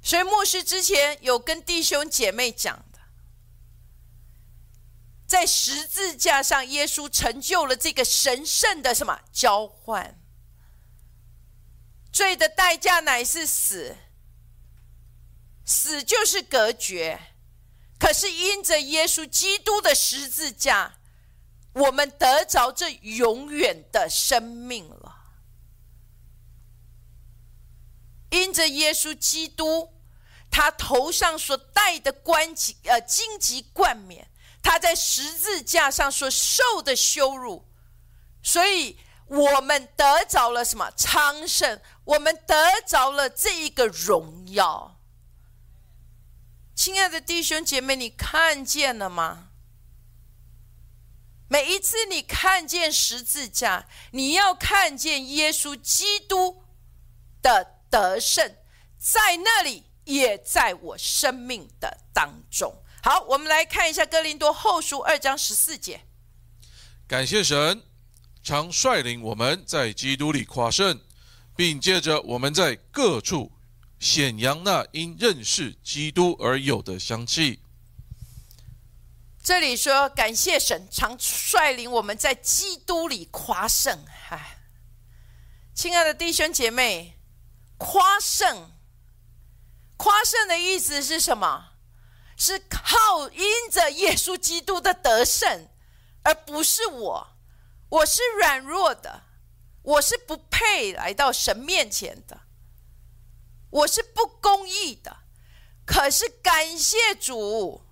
[0.01, 2.85] 所以牧师之前有跟弟兄姐妹讲，
[5.35, 10.23] 在十字架上，耶稣成就了这个神圣的什么交换？
[12.13, 13.97] 罪的代价乃是死，
[15.65, 17.21] 死就是隔绝。
[17.99, 21.01] 可是因着耶稣基督的十字架，
[21.73, 25.17] 我们得着这永远的生命了。
[28.31, 29.91] 因着耶稣基督。
[30.57, 32.55] 他头上所戴的冠，
[32.85, 34.31] 呃，荆棘冠冕，
[34.65, 37.69] 他在十字架上所受的羞辱，
[38.43, 41.81] 所以我们得着了什么昌盛？
[42.05, 44.99] 我们得着了这一个荣耀。
[46.75, 49.51] 亲爱的弟兄姐妹，你看见了吗？
[51.49, 56.65] 每一次你看见十字架，你要看见耶稣基督
[57.43, 58.57] 的得胜，
[58.99, 59.85] 在那里。
[60.05, 62.84] 也在我生命的当中。
[63.05, 66.01] 好，我们来看一下《哥林多后书》二章十四节。
[67.07, 67.83] 感谢神，
[68.43, 70.99] 常率领我们在基督里夸胜，
[71.55, 73.53] 并借着我们在各处
[74.01, 77.61] 显扬那因认识基督而有的香气。
[79.43, 84.03] 这里说感谢神，常率领我们在基督里夸胜。
[84.09, 84.61] 嗨，
[85.75, 87.19] 亲爱的弟兄姐妹，
[87.77, 88.71] 夸胜。
[89.99, 91.73] 夸胜的意思是什么？
[92.37, 95.69] 是靠因着耶稣基督的得胜，
[96.23, 97.29] 而不是我。
[97.91, 99.23] 我是软弱的，
[99.83, 102.41] 我是不配来到神面前的，
[103.71, 105.19] 我是不公义的。
[105.87, 107.85] 可是感谢主，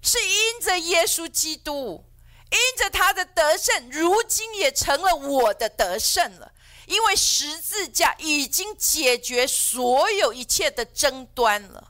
[0.00, 2.04] 是因着耶稣基督，
[2.50, 6.52] 因着他的得胜，如今也成了我的得胜了。
[6.86, 11.89] 因为十字架已经解决所有一切的争端了，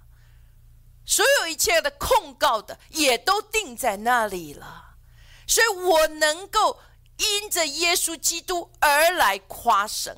[1.10, 4.94] 所有一切的控告的也都定在那里了，
[5.44, 6.78] 所以我能够
[7.16, 10.16] 因着耶稣基督而来夸胜，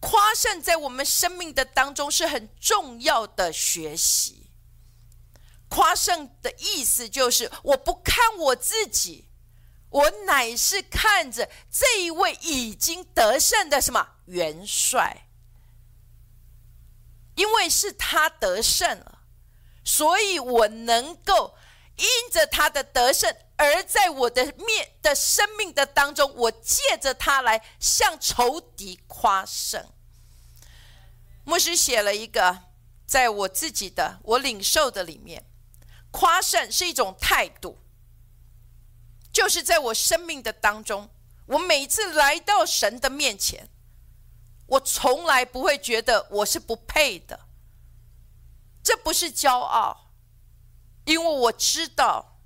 [0.00, 4.50] 夸胜在我们生命的当中是很重要的学习。
[5.68, 9.28] 夸胜的意思就是我不看我自己。
[9.90, 15.28] 我乃是看着这一位已经得胜的什么元帅，
[17.34, 19.11] 因为是他得胜了，
[19.84, 21.54] 所以我能够
[21.96, 29.86] 因着他的得胜，而在我的面的生命的当中，我借着他来向仇敌夸胜。
[31.44, 32.64] 牧师写了一个，
[33.06, 35.44] 在我自己的我领受的里面，
[36.10, 37.78] 夸胜是一种态度。
[39.32, 41.10] 就是在我生命的当中，
[41.46, 43.68] 我每次来到神的面前，
[44.66, 47.40] 我从来不会觉得我是不配的。
[48.82, 50.12] 这不是骄傲，
[51.04, 52.40] 因为我知道，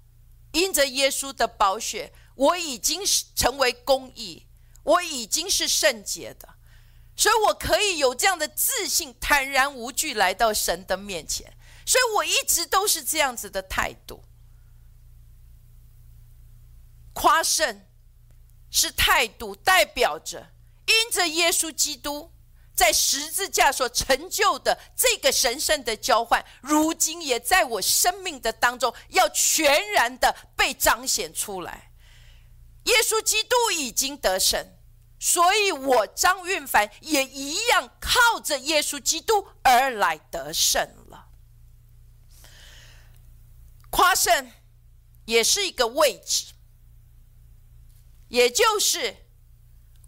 [0.52, 4.46] 因着耶稣的宝血，我已经是成为公义，
[4.82, 6.56] 我已经是圣洁的，
[7.16, 11.56] 所以我可以有这样的自信，坦然无惧来到神的面前。
[11.86, 14.24] 所以我一直都是这样子的态度。
[17.12, 17.86] 夸胜
[18.70, 20.52] 是态度，代表着
[20.86, 22.32] 因着耶稣基督
[22.76, 31.90] 在十字架所成就的这个神圣的交换，如今也在我生命的当中要全然的被彰显出来。
[32.84, 34.64] 耶稣基督已经得胜，
[35.18, 41.26] 所以我张运凡也一样靠着耶稣基督而来得胜了。
[43.88, 44.52] 夸胜
[45.24, 46.52] 也是一个位置。
[48.28, 49.16] 也就是，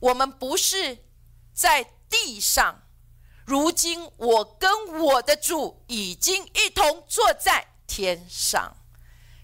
[0.00, 0.98] 我们不是
[1.54, 2.82] 在地上，
[3.44, 8.76] 如今我跟我的主已经一同坐在天上，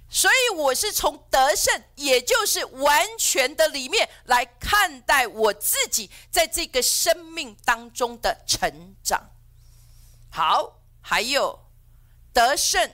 [0.08, 9.30] 所以我是从得胜，也就是完全的里面来看待我自己在这个生命当中的成长。
[10.30, 11.66] 好，还有
[12.32, 12.92] 得胜，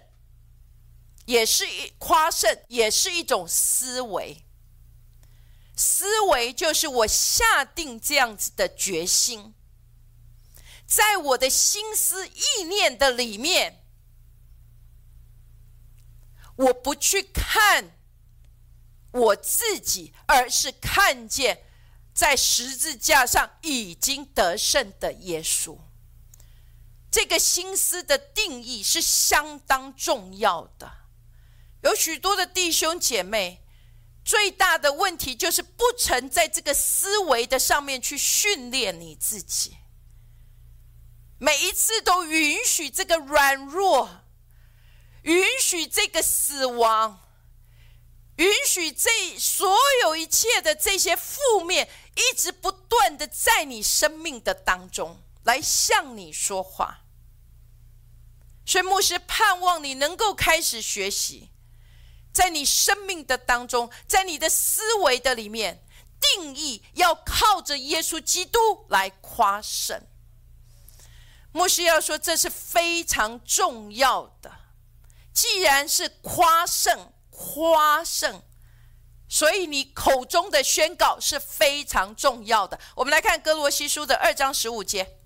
[1.26, 4.44] 也是一夸胜，也是一种思维。
[5.76, 9.54] 思维就是我下定这样子的决心，
[10.90, 13.76] 在我的心思意念的里面。
[16.56, 17.96] 我不去看
[19.12, 21.64] 我自己，而是看见
[22.12, 25.78] 在十字架上已经得胜的耶稣。
[27.10, 30.92] 这个心思的定义是相当重要的。
[31.82, 33.64] 有许多的弟兄姐妹，
[34.22, 39.78] 最大的问题就是不曾在这个思维的上面去训练你自己，
[41.40, 44.08] 每一次都允许这个软弱。
[45.22, 47.20] 允许这个死亡，
[48.36, 57.00] 允许这所有一切的这些负面，一直不断的在你生命的当中来向你说话。
[58.64, 61.50] 所以牧师盼望你能够开始学习，
[62.32, 65.84] 在你生命的当中，在你的思维的里面
[66.18, 70.02] 定义，要靠着耶稣基督来夸胜。
[71.52, 74.50] 牧师要说，这是非常重要的。
[75.32, 78.42] 既然是夸胜，夸胜，
[79.28, 82.78] 所以你口中的宣告是非常重要的。
[82.94, 85.16] 我们来看哥罗西书的二章十五节：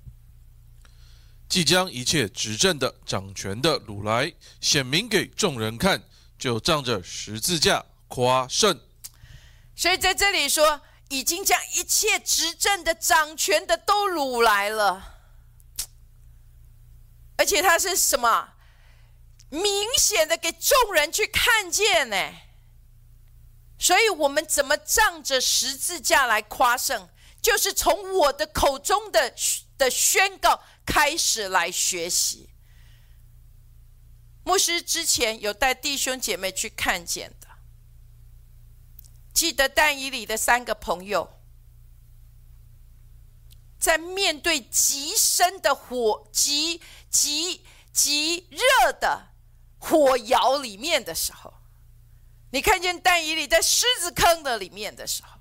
[1.49, 6.03] 即将一切执政的、掌权的掳来，显明给众人看，
[6.39, 8.81] 就仗着十字架夸胜。
[9.75, 15.14] 所以在这里说，已经将一切执政的、掌权的都掳来了，
[17.45, 18.55] 而且他是什么？
[19.51, 22.17] 明显的给众人去看见呢，
[23.79, 27.07] 所以我们怎么仗着十字架来夸胜？
[27.43, 29.35] 就是从我的口中的
[29.77, 32.49] 的宣告开始来学习。
[34.43, 37.49] 牧师之前有带弟兄姐妹去看见的，
[39.35, 41.43] 记得但以里的三个朋友，
[43.79, 46.81] 在面对极深的火、极
[47.15, 49.29] 极极热的。
[49.87, 51.53] 火窑里面的时候，
[52.51, 55.39] 你看见但以里在狮子坑的里面的时候，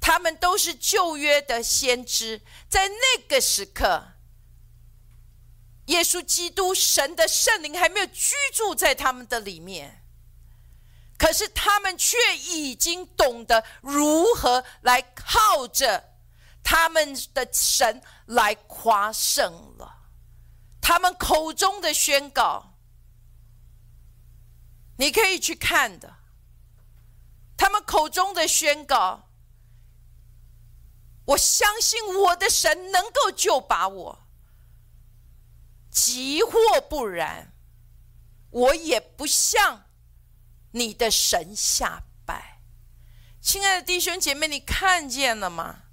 [0.00, 2.40] 他们都是旧约的先知，
[2.70, 4.14] 在那个时刻，
[5.88, 10.02] 耶稣基督神的圣灵还没有居住在他们的里面，
[11.18, 16.14] 可是他们却已经懂得如何来靠着
[16.64, 20.01] 他们的神来夸胜了，
[20.82, 22.74] 他们口中的宣告。
[24.98, 26.16] 你可以去看的，
[27.56, 29.30] 他们口中的宣告，
[31.24, 34.26] 我相信我的神能够救把我，
[35.90, 37.52] 即或不然，
[38.50, 39.86] 我也不向
[40.72, 42.60] 你的神下拜。
[43.40, 45.84] 亲爱的弟兄姐妹，你看见了吗？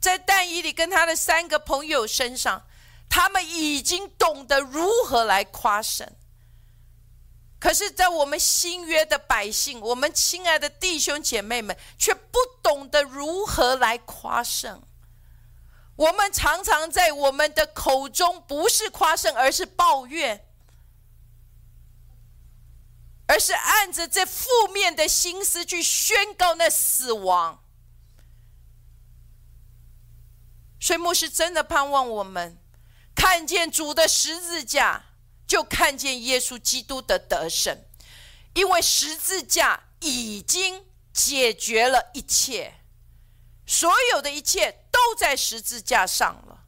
[0.00, 2.65] 在但以里跟他的三个朋友身上，
[3.08, 6.16] 他们已经懂得如何来夸神。
[7.58, 14.82] 可是，在我们新约的百姓，我们亲爱的弟兄姐妹们，却不懂得如何来夸胜。
[15.96, 20.46] 我们常常在我们的口中，不是夸胜，而是抱怨，
[23.26, 27.64] 而是按着这负面的心思去宣告那死亡。
[30.78, 32.58] 所以，牧师真的盼望我们
[33.16, 35.02] 看见主的十字架。
[35.48, 37.78] 就看见耶稣基督的得胜，
[38.54, 42.80] 因为十字架已经解决了一切，
[43.64, 46.64] 所有的一切都在十字架上了。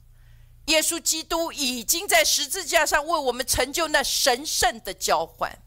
[0.66, 5.58] 耶稣基督已经在十字架上为我们成就那神圣的交换。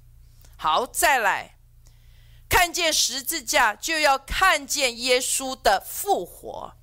[0.55, 1.57] 好，再来
[2.47, 6.77] 看见十字架，就要看见耶稣的复活，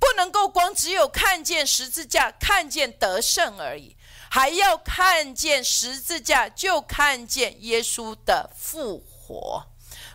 [0.00, 3.96] 不能够光只有看见十字架，看见得胜而已。
[4.30, 9.66] 还要看见十字架，就看见耶稣的复活。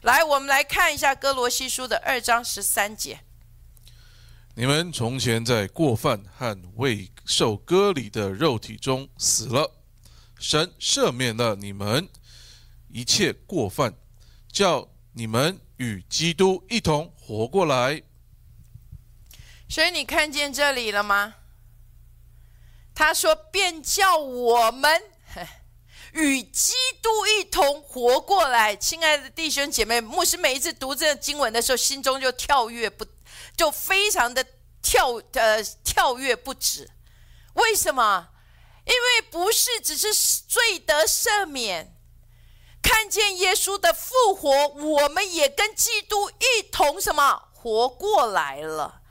[0.02, 3.20] 来，我们来看一下哥罗西书的二章十三节：
[4.56, 9.72] 你们从前在过犯和未受割礼的肉体中死了，
[10.40, 12.08] 神赦免了你们
[12.88, 13.94] 一切过犯，
[14.50, 18.02] 叫你们与基督一同活过来。
[19.68, 21.36] 所以你看见这里了吗？
[22.94, 25.04] 他说：“便叫我们
[26.14, 28.74] 与基督一同活过来。
[28.74, 33.06] 亲爱的弟兄姐妹，牧师每一次读这个经文的时候，心中就跳跃不，
[33.58, 34.46] 就非常的
[34.82, 36.90] 跳呃跳跃不止。
[37.56, 38.30] 为什么？
[38.86, 41.98] 因为不是只是罪得赦免，
[42.82, 49.02] 看见耶稣的复活，我们也跟基督一同什么活过来了。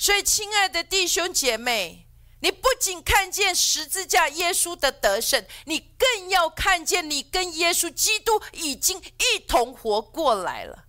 [0.00, 2.06] 所以，亲爱的弟兄姐妹，
[2.40, 10.84] 你不仅看见十字架耶稣的得胜，你更要看见你跟耶稣基督已经一同活过来了。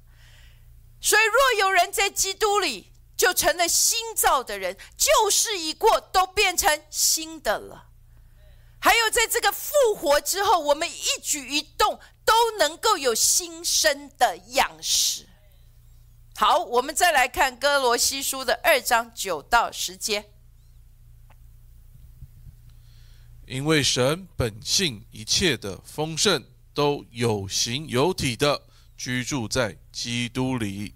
[1.01, 7.87] 所以，若有人在基督里，就成了新造的人，旧事已过，都变成新的了。
[8.79, 15.28] 还有，在这个复活之后，我们一举一动都能够有新生的样式。
[16.39, 20.31] 好，我们再来看哥罗西书的二章九到十节。
[23.45, 26.41] 因为神本性一切的丰盛
[26.73, 28.61] 都有形有体的
[28.95, 30.95] 居住在基督里，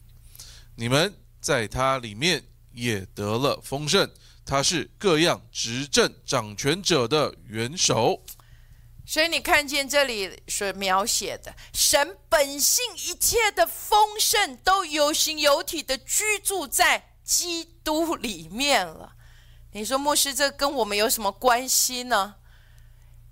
[0.78, 2.42] 你们在他里面
[2.72, 4.10] 也得了丰盛。
[4.46, 8.24] 他是各样执政掌权者的元首。
[9.06, 19.14] 所以你看见这里所描写的神本性一切的丰盛，都有形有体的居住在基督里面了。
[19.74, 22.36] 你说牧师，这跟我们有什么关系呢？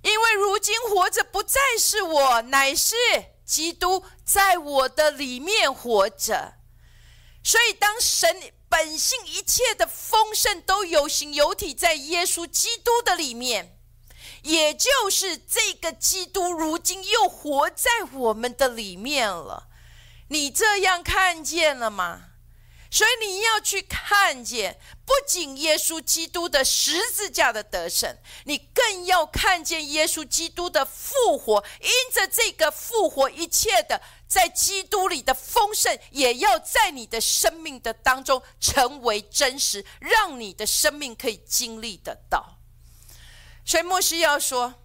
[0.02, 2.96] 因为如今活着不再是我，乃是
[3.46, 6.56] 基督在我的里面活着。
[7.44, 13.78] 所以当神本性一切的丰盛都有形有体在耶稣基督的里面。
[14.44, 19.68] 也就是这个基督，如今又活在我们的里面了。
[20.30, 22.28] 你这样看见了吗？
[22.94, 31.64] 所以你要去看见，不仅耶稣基督的十字架的得胜，你更要看见耶稣基督的复活。
[31.80, 42.58] 因着这个复活，一切的在基督里的丰盛，也要在你的生命的当中成为真实，让你的生命可以经历得到。
[43.66, 44.76] 所以，牧师要说：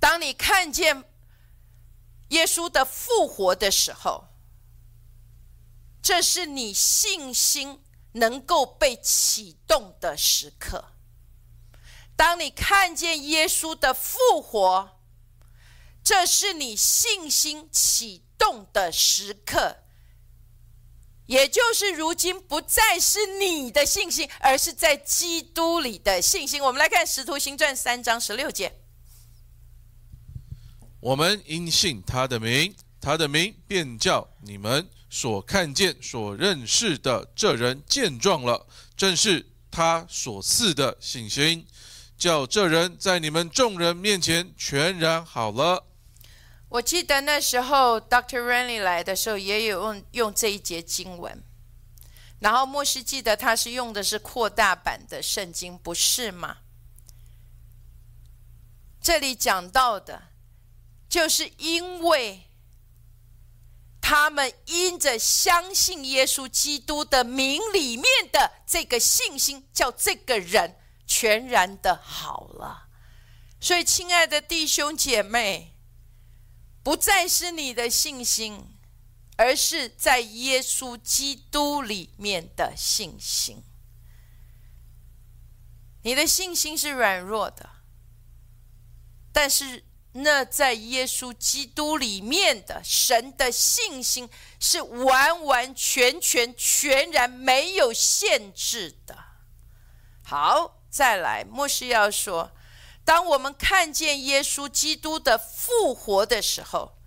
[0.00, 1.04] 当你看见
[2.28, 4.28] 耶稣的复活的时候，
[6.02, 10.92] 这是你信心能够被启动的时刻。
[12.16, 14.98] 当你看见耶稣的复活，
[16.02, 19.84] 这是你信心启动的时刻。
[21.26, 26.62] 也就是如今不再是你的信心，而是在基督里的信心。
[26.62, 28.72] 我们来看《使徒行传》三章十六节：
[31.00, 38.66] 我们因信他的名，他的名便叫你们所看见、所认识的这人见状了，
[38.96, 41.66] 正是他所赐的信心，
[42.16, 45.84] 叫这人在你们众人面前全然好了。
[46.68, 48.40] 我记得那时候，Dr.
[48.40, 51.42] Renly 来的时候，也有用用这一节经文。
[52.40, 56.58] 然后牧师记得他是用的是扩大版的圣经，不是吗？
[59.00, 60.24] 这里讲到的，
[61.08, 62.42] 就是因为
[64.00, 70.76] 他们因着相信耶稣基督的名里面的这个信心，叫这个人
[71.06, 72.88] 全然的好了。
[73.60, 75.75] 所以，亲爱的弟兄姐妹。
[76.86, 78.64] 不再是你的信心，
[79.36, 83.64] 而是在耶稣基督里面的信心。
[86.02, 87.68] 你的信心是软弱的，
[89.32, 94.30] 但是那在耶稣基督里面的神的信心
[94.60, 99.24] 是完完全全、全然没有限制的。
[100.22, 102.52] 好，再来，牧师要说。
[103.06, 106.98] 当我们看见耶稣基督的复活的时候，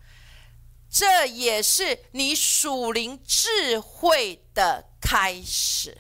[0.90, 5.98] 这也是你属灵智慧的开始。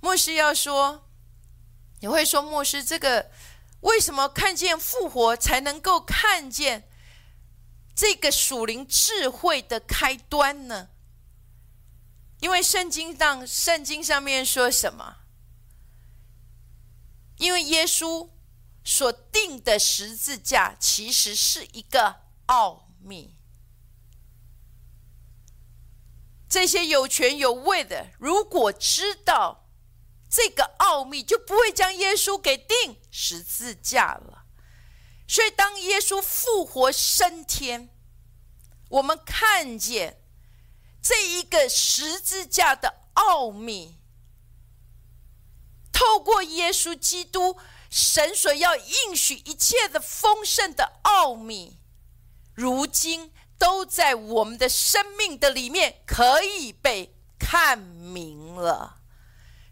[0.00, 1.06] 牧师要说，
[2.00, 3.30] 你会说，牧师，这个
[3.80, 6.88] 为什么看见复活才能够看见
[7.94, 10.88] 这个属灵智慧的开端呢？
[12.40, 15.18] 因为圣经上，圣经上面说什么？
[17.36, 18.30] 因为耶稣
[18.84, 23.36] 所定的十字架其实是一个奥秘，
[26.48, 29.68] 这些有权有位的如果知道
[30.30, 34.44] 这个奥秘，就不会将耶稣给定十字架了。
[35.28, 37.88] 所以，当耶稣复活升天，
[38.88, 40.22] 我们看见
[41.02, 43.98] 这一个十字架的奥秘。
[45.96, 47.56] 透过耶稣基督
[47.88, 51.78] 神所要应许一切的丰盛的奥秘，
[52.52, 59.00] 如今都在我们的生命的里面可以被看明了。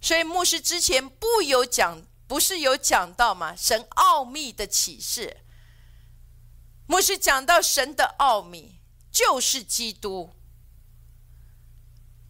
[0.00, 3.54] 所以牧师之前不有讲，不是有讲到吗？
[3.54, 5.44] 神奥秘的启示，
[6.86, 8.80] 牧师讲到神的奥秘
[9.12, 10.32] 就是基督。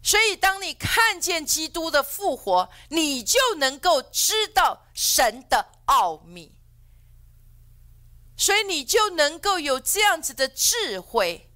[0.05, 6.55] 所以，当你看见基督的复活，你就能够知道神的奥秘。
[8.37, 11.49] 所以，你就能够有这样子的智慧，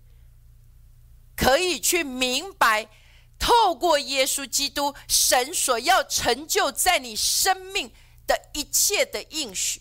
[1.36, 2.90] 可以去明白，
[3.38, 7.94] 透过耶稣基督，神所要成就在你生命
[8.26, 9.80] 的一切的应许，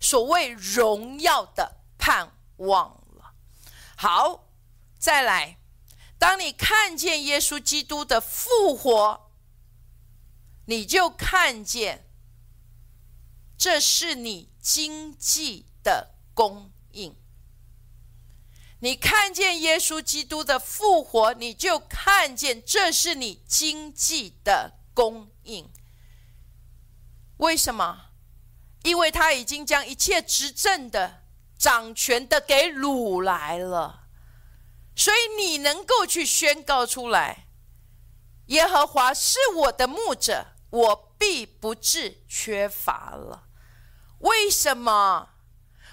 [0.00, 3.34] 所谓荣耀的盼望了。
[3.96, 4.48] 好，
[4.98, 5.57] 再来。
[6.18, 9.30] 当你看见耶稣基督的复活，
[10.66, 12.04] 你就看见
[13.56, 17.16] 这是你经济的供应。
[18.80, 25.70] 你看见耶稣基督的复活，你就看见这是你经济的供应。
[27.38, 28.06] 为什么？
[28.82, 31.24] 因为他已经将一切执政的、
[31.56, 34.07] 掌权的给掳来了。
[34.98, 37.46] 所以你能够去宣告出来，
[38.46, 43.44] 耶和华是我的牧者，我必不致缺乏了。
[44.18, 45.30] 为什么？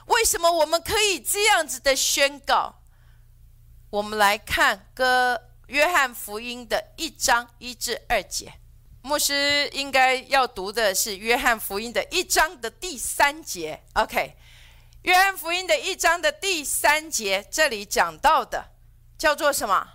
[0.08, 2.82] 为什么我们可以这样子的宣告？
[3.92, 8.54] 我们来看哥约翰福音的一章一至二节。
[9.04, 13.84] 牧师应该要读的是约翰福音的一章的第三节。
[13.94, 14.36] OK，
[15.04, 18.72] 约翰福音的一章的第三节，这里讲到的。
[19.26, 19.94] 叫做什么？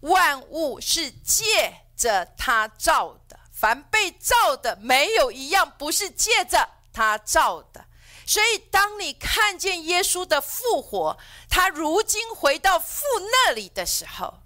[0.00, 7.88] 万物是借着他造的，凡被造的，没有一样不是借着他造的。
[8.26, 11.18] 所以，当你看见耶稣的复活，
[11.50, 14.42] 他如今回到父那里的时候，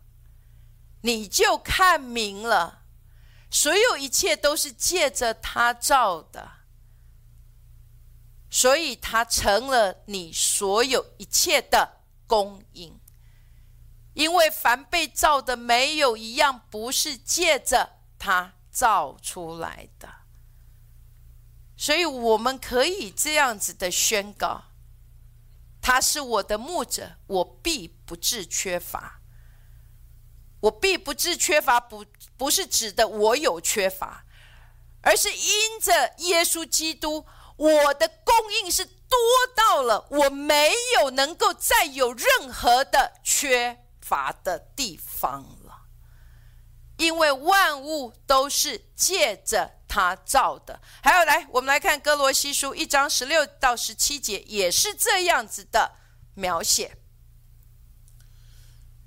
[1.03, 2.83] 你就看明了，
[3.53, 6.51] 所有一切都是借着他造的，
[8.51, 12.00] 所以他成了你所有一切的。
[12.31, 12.97] 供应，
[14.15, 20.09] 因为凡被造的，没有一样不是借着他造出来的，
[21.77, 24.67] 所以我们可以这样子的宣告：
[25.83, 29.21] 他是我的牧者，我必不致缺乏。
[30.61, 34.25] 我必不致缺乏，不不是指的我有缺乏，
[35.01, 37.27] 而是因着耶稣基督，
[37.57, 38.33] 我的供
[38.63, 39.00] 应是。
[39.11, 39.19] 多
[39.55, 45.83] 到了，我没有能够再有任何的缺乏的地方了，
[46.97, 50.81] 因为万物都是借着他造的。
[51.03, 55.97] 还有，来，我们来看哥罗西书一章十六到十七节，也是这样子的
[56.35, 56.97] 描写。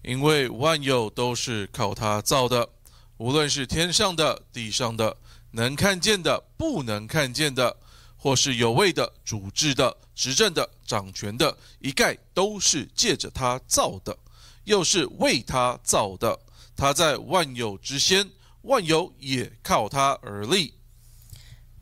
[0.02, 2.68] 因为万有都是靠他造的，
[3.16, 5.16] 无论是天上的、地上的，
[5.52, 7.78] 能看见的、不能看见的。
[8.24, 14.18] 或是有位的、主治的、执政的、掌权的，一概都是借着他造的，
[14.64, 16.40] 又是为他造的。
[16.74, 18.32] 他在万有之先，
[18.62, 20.76] 万有也靠他而立。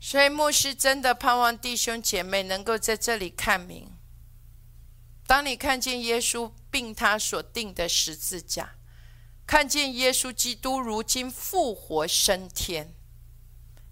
[0.00, 3.92] 所以牧师真的盼望弟兄姐妹能够在这里看明：
[5.28, 8.74] 当你看见耶稣并他所定的十字架，
[9.46, 12.92] 看见耶稣基督如今复活升天，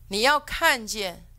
[0.08, 1.29] 你要看见。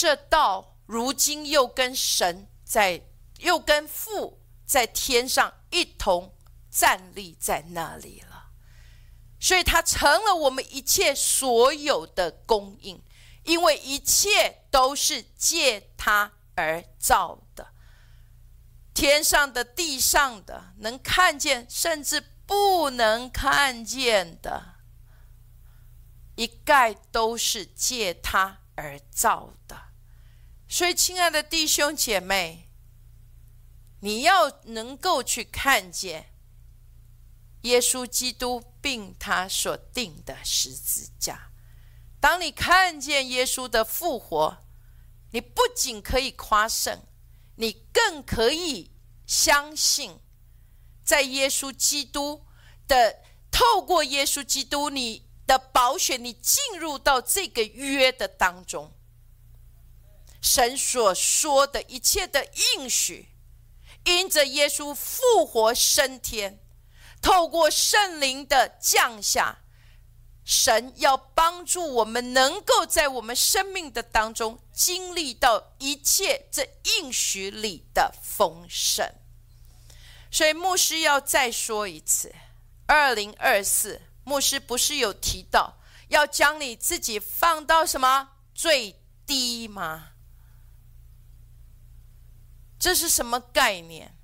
[0.00, 3.04] 这道如今又跟神在，
[3.38, 6.36] 又跟父在天上一同
[6.70, 8.52] 站立在那里了，
[9.40, 13.02] 所以他成了我们一切所有的供应，
[13.42, 17.72] 因为一切都是借他而造的，
[18.94, 24.76] 天上的、地上的，能看见甚至不能看见的，
[26.36, 29.87] 一概都是借他而造的。
[30.68, 32.68] 所以，亲爱的弟兄姐妹，
[34.00, 36.34] 你要能够去看见
[37.62, 41.50] 耶稣基督并他所定的十字架。
[42.20, 44.58] 当你看见耶稣的复活，
[45.32, 47.00] 你不仅可以夸胜，
[47.56, 48.92] 你更可以
[49.26, 50.20] 相信，
[51.02, 52.44] 在耶稣基督
[52.86, 58.92] 的透过耶稣基督你的宝血，你进入到这个约的当中。
[60.40, 62.46] 神所说的一切的
[62.76, 63.28] 应许，
[64.04, 66.60] 因着耶稣复活升天，
[67.20, 69.58] 透过圣灵的降下，
[70.44, 79.12] 神要帮助我们，能够在我们生命的当中经历到一切这应许里的丰盛。
[80.30, 82.34] 所以牧师要再说一次：
[82.86, 85.78] 二零二四，牧师不是有提到
[86.08, 88.94] 要将你自己放到什么最
[89.26, 90.12] 低吗？
[92.78, 94.14] 这是什么概念？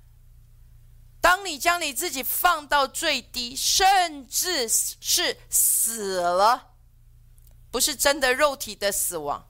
[1.21, 6.75] 当你将你自己放到最低，甚至是死了，
[7.71, 9.49] 不是真的肉体的死亡，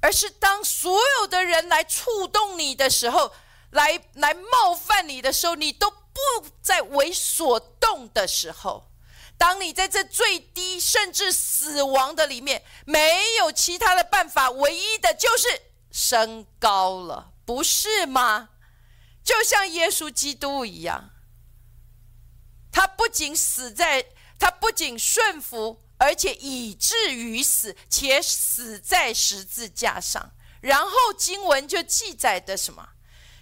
[0.00, 3.34] 而是当所有的人来触动你的时候，
[3.70, 8.90] 来来冒犯你的时候，你都不再为所动的时候，
[9.36, 15.60] 当你在这最低甚至死亡的里面，没有其他的办法，唯一的就是
[15.98, 18.50] 升高了，不是吗？
[19.24, 21.08] 就像耶稣基督一样，
[22.70, 24.04] 他不仅死在，
[24.38, 30.32] 他不仅顺服，而且以至于死，且死在十字架上。
[30.60, 32.90] 然后经文就记载的什么？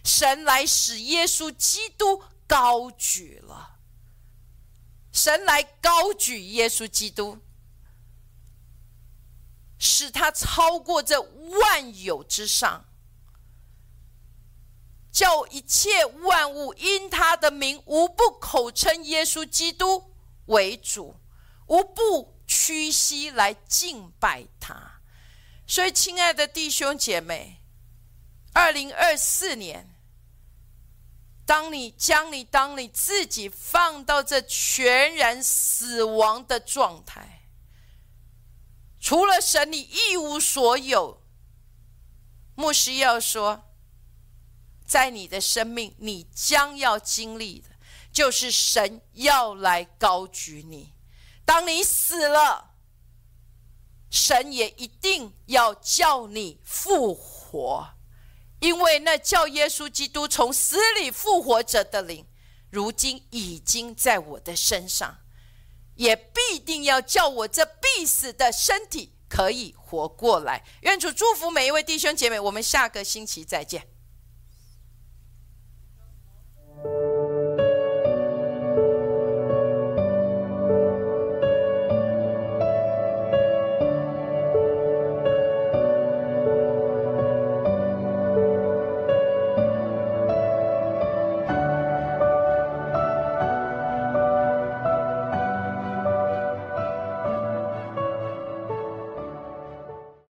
[0.05, 3.78] 神来使耶稣基督高举了，
[5.10, 7.40] 神来高举耶稣基督，
[9.78, 12.84] 使他超过这万有之上。
[15.12, 20.12] 叫一切万物因他的名无不口称耶稣基督
[20.46, 21.14] 为主，
[21.68, 25.01] 无不屈膝来敬拜他。
[25.68, 27.62] 所以，亲爱的弟兄姐妹，
[28.52, 29.94] 二零二四年，
[31.46, 37.34] 当你将你当你自己放到这全然死亡的状态，
[39.05, 41.20] 除了神，你一无所有。
[42.55, 43.64] 牧师要说。
[44.86, 47.68] 在你的生命，你将要经历的，
[48.12, 50.94] 就是神要来高举你。
[51.44, 52.76] 当你死了，
[54.10, 57.94] 神也一定要叫你复活，
[58.60, 62.26] 因为那叫耶稣基督从死里复活者的灵，
[62.70, 65.23] 如今已经在我的身上，
[65.96, 70.64] 也必定要叫我这必死的身体可以活过来。
[70.82, 73.86] 愿主祝福每一位弟兄姐妹我们下个星期再见。